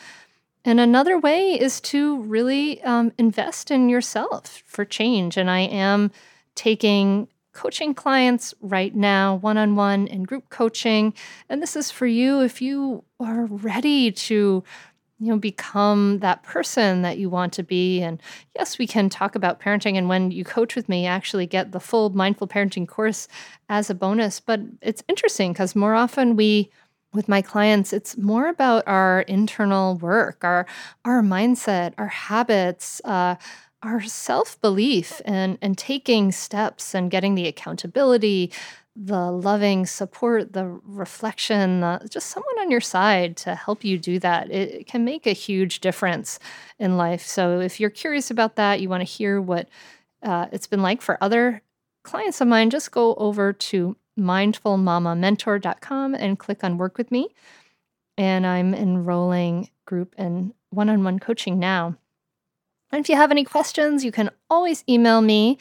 And 0.64 0.80
another 0.80 1.18
way 1.18 1.52
is 1.52 1.80
to 1.82 2.22
really 2.22 2.82
um, 2.82 3.12
invest 3.18 3.70
in 3.70 3.88
yourself 3.88 4.62
for 4.66 4.84
change. 4.84 5.36
And 5.36 5.50
I 5.50 5.60
am 5.60 6.10
taking 6.56 7.28
coaching 7.56 7.94
clients 7.94 8.52
right 8.60 8.94
now, 8.94 9.36
one 9.36 9.56
on 9.56 9.76
one 9.76 10.06
and 10.08 10.28
group 10.28 10.50
coaching. 10.50 11.14
And 11.48 11.62
this 11.62 11.74
is 11.74 11.90
for 11.90 12.06
you 12.06 12.42
if 12.42 12.60
you 12.60 13.02
are 13.18 13.46
ready 13.46 14.12
to 14.12 14.62
you 15.18 15.28
know 15.28 15.38
become 15.38 16.18
that 16.18 16.42
person 16.42 17.00
that 17.00 17.16
you 17.16 17.30
want 17.30 17.50
to 17.54 17.62
be 17.62 18.02
and 18.02 18.20
yes 18.54 18.76
we 18.76 18.86
can 18.86 19.08
talk 19.08 19.34
about 19.34 19.58
parenting 19.58 19.96
and 19.96 20.10
when 20.10 20.30
you 20.30 20.44
coach 20.44 20.76
with 20.76 20.90
me 20.90 21.04
you 21.04 21.08
actually 21.08 21.46
get 21.46 21.72
the 21.72 21.80
full 21.80 22.10
mindful 22.10 22.46
parenting 22.46 22.86
course 22.86 23.26
as 23.70 23.88
a 23.88 23.94
bonus 23.94 24.40
but 24.40 24.60
it's 24.82 25.02
interesting 25.08 25.54
because 25.54 25.74
more 25.74 25.94
often 25.94 26.36
we 26.36 26.70
with 27.14 27.28
my 27.28 27.40
clients 27.40 27.94
it's 27.94 28.18
more 28.18 28.48
about 28.48 28.84
our 28.86 29.22
internal 29.22 29.96
work 29.96 30.44
our 30.44 30.66
our 31.06 31.22
mindset 31.22 31.94
our 31.96 32.08
habits 32.08 33.00
uh, 33.06 33.36
our 33.82 34.02
self-belief 34.02 35.20
and 35.24 35.58
and 35.60 35.76
taking 35.76 36.32
steps 36.32 36.94
and 36.94 37.10
getting 37.10 37.34
the 37.34 37.46
accountability 37.46 38.52
the 38.96 39.30
loving 39.30 39.84
support, 39.84 40.54
the 40.54 40.66
reflection, 40.84 41.80
the, 41.80 42.08
just 42.10 42.28
someone 42.28 42.58
on 42.60 42.70
your 42.70 42.80
side 42.80 43.36
to 43.36 43.54
help 43.54 43.84
you 43.84 43.98
do 43.98 44.18
that. 44.18 44.50
It, 44.50 44.72
it 44.72 44.86
can 44.86 45.04
make 45.04 45.26
a 45.26 45.32
huge 45.32 45.80
difference 45.80 46.38
in 46.78 46.96
life. 46.96 47.20
So 47.22 47.60
if 47.60 47.78
you're 47.78 47.90
curious 47.90 48.30
about 48.30 48.56
that, 48.56 48.80
you 48.80 48.88
want 48.88 49.02
to 49.02 49.04
hear 49.04 49.40
what 49.40 49.68
uh, 50.22 50.46
it's 50.50 50.66
been 50.66 50.80
like 50.80 51.02
for 51.02 51.22
other 51.22 51.62
clients 52.04 52.40
of 52.40 52.48
mine, 52.48 52.70
just 52.70 52.90
go 52.90 53.14
over 53.16 53.52
to 53.52 53.96
mindfulmamamentor.com 54.18 56.14
and 56.14 56.38
click 56.38 56.64
on 56.64 56.78
work 56.78 56.96
with 56.96 57.10
me. 57.10 57.28
And 58.16 58.46
I'm 58.46 58.72
enrolling 58.72 59.68
group 59.84 60.14
and 60.16 60.54
one 60.70 60.88
on 60.88 61.04
one 61.04 61.18
coaching 61.18 61.58
now. 61.58 61.96
And 62.92 63.00
if 63.00 63.08
you 63.08 63.16
have 63.16 63.30
any 63.30 63.44
questions, 63.44 64.04
you 64.04 64.12
can 64.12 64.28
always 64.48 64.84
email 64.88 65.20
me 65.20 65.58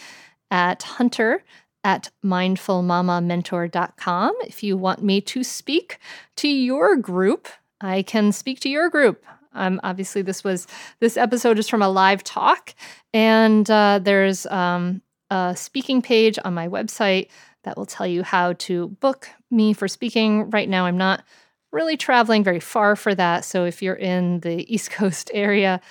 at 0.52 0.84
hunter 0.84 1.44
at 1.84 2.12
mindfulmamamentor.com. 2.24 4.36
If 4.46 4.64
you 4.64 4.78
want 4.78 5.04
me 5.04 5.20
to 5.22 5.44
speak 5.44 6.00
to 6.38 6.48
your 6.48 6.96
group, 6.96 7.48
I 7.82 8.02
can 8.02 8.32
speak 8.32 8.62
to 8.62 8.70
your 8.70 8.90
group. 8.90 9.26
Um, 9.54 9.82
obviously, 9.84 10.22
this 10.22 10.44
was 10.44 10.68
this 11.00 11.18
episode 11.18 11.60
is 11.60 11.70
from 11.70 11.82
a 11.82 11.90
live 11.90 12.24
talk, 12.24 12.74
and 13.14 13.70
uh, 13.70 14.00
there's 14.02 14.46
um, 14.48 15.02
a 15.30 15.54
speaking 15.56 16.02
page 16.02 16.40
on 16.44 16.54
my 16.54 16.68
website 16.68 17.30
that 17.64 17.78
will 17.78 17.86
tell 17.86 18.08
you 18.08 18.24
how 18.24 18.54
to 18.54 18.90
book 19.00 19.30
me 19.50 19.74
for 19.74 19.88
speaking. 19.88 20.50
Right 20.50 20.68
now, 20.68 20.86
I'm 20.86 20.98
not 20.98 21.24
really 21.72 21.98
traveling 21.98 22.44
very 22.44 22.60
far 22.60 22.96
for 22.96 23.16
that, 23.16 23.46
so 23.46 23.66
if 23.66 23.82
you're 23.82 23.96
in 23.96 24.42
the 24.42 24.72
East 24.74 24.92
Coast 24.92 25.32
area, 25.34 25.82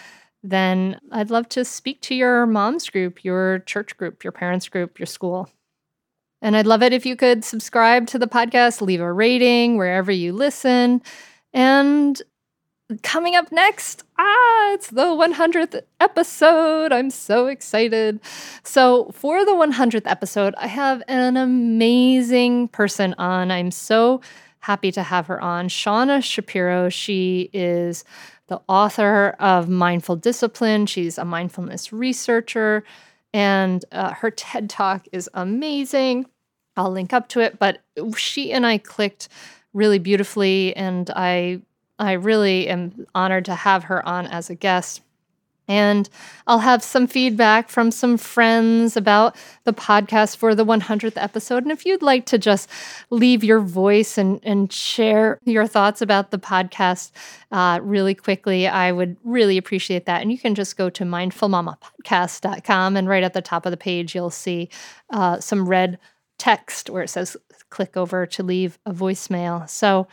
then 0.44 1.00
I'd 1.10 1.30
love 1.30 1.48
to 1.50 1.64
speak 1.64 2.02
to 2.02 2.14
your 2.14 2.44
mom's 2.44 2.90
group, 2.90 3.24
your 3.24 3.60
church 3.60 3.96
group, 3.96 4.22
your 4.22 4.32
parents' 4.32 4.68
group, 4.68 4.98
your 4.98 5.06
school. 5.06 5.48
And 6.42 6.54
I'd 6.54 6.66
love 6.66 6.82
it 6.82 6.92
if 6.92 7.06
you 7.06 7.16
could 7.16 7.42
subscribe 7.42 8.06
to 8.08 8.18
the 8.18 8.28
podcast, 8.28 8.82
leave 8.82 9.00
a 9.00 9.10
rating 9.10 9.78
wherever 9.78 10.12
you 10.12 10.34
listen. 10.34 11.00
And 11.54 12.20
coming 13.02 13.34
up 13.34 13.50
next, 13.50 14.04
ah, 14.18 14.72
it's 14.74 14.90
the 14.90 15.06
100th 15.06 15.80
episode. 15.98 16.92
I'm 16.92 17.08
so 17.08 17.46
excited. 17.46 18.20
So, 18.62 19.10
for 19.14 19.46
the 19.46 19.52
100th 19.52 20.02
episode, 20.04 20.54
I 20.58 20.66
have 20.66 21.02
an 21.08 21.38
amazing 21.38 22.68
person 22.68 23.14
on. 23.16 23.50
I'm 23.50 23.70
so 23.70 24.20
happy 24.64 24.90
to 24.90 25.02
have 25.02 25.26
her 25.26 25.40
on. 25.40 25.68
Shauna 25.68 26.24
Shapiro. 26.24 26.88
She 26.88 27.50
is 27.52 28.02
the 28.46 28.60
author 28.66 29.36
of 29.38 29.68
Mindful 29.68 30.16
Discipline, 30.16 30.86
she's 30.86 31.18
a 31.18 31.24
mindfulness 31.24 31.92
researcher. 31.92 32.84
And 33.32 33.84
uh, 33.90 34.12
her 34.12 34.30
TED 34.30 34.70
Talk 34.70 35.06
is 35.12 35.28
amazing. 35.34 36.26
I'll 36.76 36.90
link 36.90 37.12
up 37.12 37.28
to 37.30 37.40
it. 37.40 37.58
But 37.58 37.80
she 38.16 38.52
and 38.52 38.64
I 38.64 38.78
clicked 38.78 39.28
really 39.72 39.98
beautifully, 39.98 40.74
and 40.76 41.10
I 41.10 41.60
I 41.98 42.12
really 42.12 42.68
am 42.68 43.06
honored 43.14 43.44
to 43.46 43.54
have 43.54 43.84
her 43.84 44.06
on 44.06 44.26
as 44.26 44.50
a 44.50 44.54
guest. 44.54 45.02
And 45.66 46.08
I'll 46.46 46.58
have 46.58 46.82
some 46.82 47.06
feedback 47.06 47.68
from 47.68 47.90
some 47.90 48.18
friends 48.18 48.96
about 48.96 49.34
the 49.64 49.72
podcast 49.72 50.36
for 50.36 50.54
the 50.54 50.64
100th 50.64 51.14
episode. 51.16 51.62
And 51.62 51.72
if 51.72 51.86
you'd 51.86 52.02
like 52.02 52.26
to 52.26 52.38
just 52.38 52.68
leave 53.10 53.42
your 53.42 53.60
voice 53.60 54.18
and, 54.18 54.40
and 54.42 54.72
share 54.72 55.38
your 55.44 55.66
thoughts 55.66 56.02
about 56.02 56.30
the 56.30 56.38
podcast 56.38 57.12
uh, 57.50 57.80
really 57.82 58.14
quickly, 58.14 58.68
I 58.68 58.92
would 58.92 59.16
really 59.24 59.56
appreciate 59.56 60.06
that. 60.06 60.20
And 60.20 60.30
you 60.30 60.38
can 60.38 60.54
just 60.54 60.76
go 60.76 60.90
to 60.90 61.04
mindfulmamapodcast.com. 61.04 62.96
And 62.96 63.08
right 63.08 63.24
at 63.24 63.32
the 63.32 63.42
top 63.42 63.64
of 63.64 63.70
the 63.70 63.76
page, 63.76 64.14
you'll 64.14 64.30
see 64.30 64.68
uh, 65.10 65.40
some 65.40 65.68
red 65.68 65.98
text 66.38 66.90
where 66.90 67.02
it 67.02 67.08
says 67.08 67.36
click 67.70 67.96
over 67.96 68.26
to 68.26 68.42
leave 68.42 68.78
a 68.84 68.92
voicemail. 68.92 69.68
So 69.68 70.06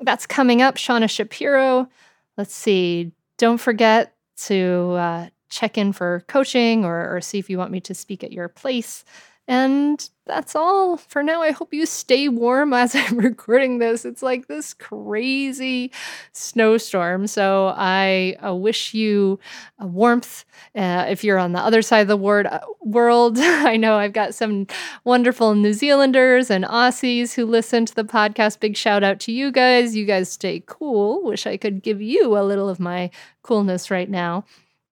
that's 0.00 0.26
coming 0.26 0.62
up. 0.62 0.76
Shauna 0.76 1.10
Shapiro. 1.10 1.88
Let's 2.36 2.54
see. 2.54 3.12
Don't 3.38 3.58
forget 3.58 4.14
to 4.36 4.92
uh, 4.98 5.28
check 5.50 5.78
in 5.78 5.92
for 5.92 6.24
coaching 6.28 6.84
or, 6.84 7.14
or 7.14 7.20
see 7.20 7.38
if 7.38 7.48
you 7.48 7.58
want 7.58 7.70
me 7.70 7.80
to 7.80 7.94
speak 7.94 8.24
at 8.24 8.32
your 8.32 8.48
place. 8.48 9.04
And 9.46 10.08
that's 10.26 10.56
all 10.56 10.96
for 10.96 11.22
now. 11.22 11.42
I 11.42 11.50
hope 11.50 11.74
you 11.74 11.84
stay 11.84 12.28
warm 12.28 12.72
as 12.72 12.94
I'm 12.94 13.18
recording 13.18 13.78
this. 13.78 14.06
It's 14.06 14.22
like 14.22 14.46
this 14.46 14.72
crazy 14.72 15.92
snowstorm. 16.32 17.26
So 17.26 17.74
I 17.76 18.36
uh, 18.44 18.54
wish 18.54 18.94
you 18.94 19.38
a 19.78 19.86
warmth. 19.86 20.46
Uh, 20.74 21.04
if 21.08 21.22
you're 21.22 21.38
on 21.38 21.52
the 21.52 21.60
other 21.60 21.82
side 21.82 22.00
of 22.00 22.08
the 22.08 22.16
word, 22.16 22.46
uh, 22.46 22.60
world, 22.80 23.38
I 23.40 23.76
know 23.76 23.96
I've 23.96 24.14
got 24.14 24.34
some 24.34 24.66
wonderful 25.04 25.54
New 25.54 25.74
Zealanders 25.74 26.50
and 26.50 26.64
Aussies 26.64 27.34
who 27.34 27.44
listen 27.44 27.84
to 27.84 27.94
the 27.94 28.04
podcast. 28.04 28.60
Big 28.60 28.76
shout 28.78 29.04
out 29.04 29.20
to 29.20 29.32
you 29.32 29.52
guys. 29.52 29.94
You 29.94 30.06
guys 30.06 30.30
stay 30.30 30.62
cool. 30.66 31.22
Wish 31.22 31.46
I 31.46 31.58
could 31.58 31.82
give 31.82 32.00
you 32.00 32.38
a 32.38 32.40
little 32.42 32.70
of 32.70 32.80
my 32.80 33.10
coolness 33.42 33.90
right 33.90 34.08
now. 34.08 34.44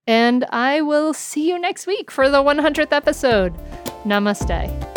And 0.07 0.45
I 0.51 0.81
will 0.81 1.15
see 1.15 1.49
you 1.49 1.59
next 1.61 1.87
week 1.87 2.11
for 2.11 2.29
the 2.29 2.43
100th 2.43 2.93
episode. 2.93 3.55
Namaste. 4.05 4.89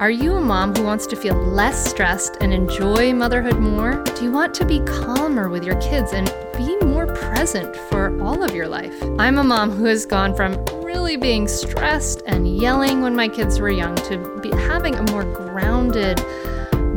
Are 0.00 0.10
you 0.10 0.36
a 0.36 0.40
mom 0.40 0.74
who 0.74 0.84
wants 0.84 1.06
to 1.08 1.16
feel 1.16 1.34
less 1.34 1.90
stressed 1.90 2.38
and 2.40 2.54
enjoy 2.54 3.12
motherhood 3.12 3.58
more? 3.58 4.02
Do 4.04 4.24
you 4.24 4.32
want 4.32 4.54
to 4.54 4.64
be 4.64 4.80
calmer 4.84 5.50
with 5.50 5.64
your 5.64 5.78
kids 5.82 6.12
and 6.12 6.32
be 6.56 6.76
more 6.86 7.06
present 7.06 7.76
for 7.76 8.18
all 8.22 8.42
of 8.42 8.54
your 8.54 8.68
life? 8.68 8.94
I'm 9.18 9.38
a 9.38 9.44
mom 9.44 9.70
who 9.70 9.84
has 9.84 10.06
gone 10.06 10.34
from 10.34 10.64
really 10.82 11.16
being 11.16 11.46
stressed 11.46 12.22
and 12.26 12.48
yelling 12.56 13.02
when 13.02 13.14
my 13.16 13.28
kids 13.28 13.60
were 13.60 13.70
young 13.70 13.96
to 13.96 14.50
having 14.68 14.94
a 14.94 15.02
more 15.10 15.24
grounded, 15.24 16.20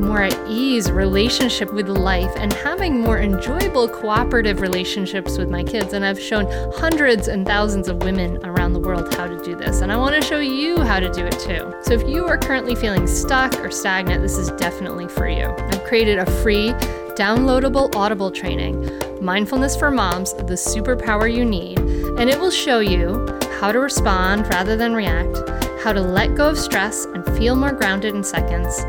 more 0.01 0.23
at 0.23 0.37
ease 0.47 0.91
relationship 0.91 1.71
with 1.71 1.87
life 1.87 2.31
and 2.37 2.51
having 2.51 2.99
more 2.99 3.19
enjoyable 3.19 3.87
cooperative 3.87 4.59
relationships 4.59 5.37
with 5.37 5.49
my 5.49 5.63
kids. 5.63 5.93
And 5.93 6.03
I've 6.03 6.19
shown 6.19 6.47
hundreds 6.73 7.27
and 7.27 7.45
thousands 7.45 7.87
of 7.87 8.03
women 8.03 8.43
around 8.45 8.73
the 8.73 8.79
world 8.79 9.13
how 9.13 9.27
to 9.27 9.41
do 9.43 9.55
this. 9.55 9.81
And 9.81 9.91
I 9.91 9.97
want 9.97 10.15
to 10.15 10.21
show 10.21 10.39
you 10.39 10.81
how 10.81 10.99
to 10.99 11.11
do 11.11 11.25
it 11.25 11.39
too. 11.39 11.73
So 11.83 11.93
if 11.93 12.07
you 12.07 12.25
are 12.25 12.37
currently 12.37 12.75
feeling 12.75 13.07
stuck 13.07 13.53
or 13.59 13.69
stagnant, 13.69 14.21
this 14.21 14.37
is 14.37 14.51
definitely 14.51 15.07
for 15.07 15.27
you. 15.27 15.45
I've 15.45 15.83
created 15.83 16.19
a 16.19 16.25
free, 16.41 16.71
downloadable 17.15 17.95
Audible 17.95 18.31
training, 18.31 18.99
Mindfulness 19.21 19.75
for 19.75 19.91
Moms, 19.91 20.33
the 20.33 20.55
superpower 20.55 21.31
you 21.31 21.45
need. 21.45 21.79
And 21.79 22.29
it 22.29 22.39
will 22.39 22.51
show 22.51 22.79
you 22.79 23.27
how 23.59 23.71
to 23.71 23.79
respond 23.79 24.47
rather 24.47 24.75
than 24.75 24.93
react, 24.93 25.37
how 25.83 25.93
to 25.93 26.01
let 26.01 26.35
go 26.35 26.49
of 26.49 26.57
stress 26.57 27.05
and 27.05 27.25
feel 27.37 27.55
more 27.55 27.71
grounded 27.71 28.15
in 28.15 28.23
seconds 28.23 28.83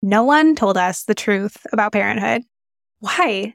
No 0.00 0.22
one 0.24 0.54
told 0.54 0.78
us 0.78 1.02
the 1.04 1.14
truth 1.14 1.66
about 1.72 1.92
parenthood. 1.92 2.42
Why? 3.00 3.54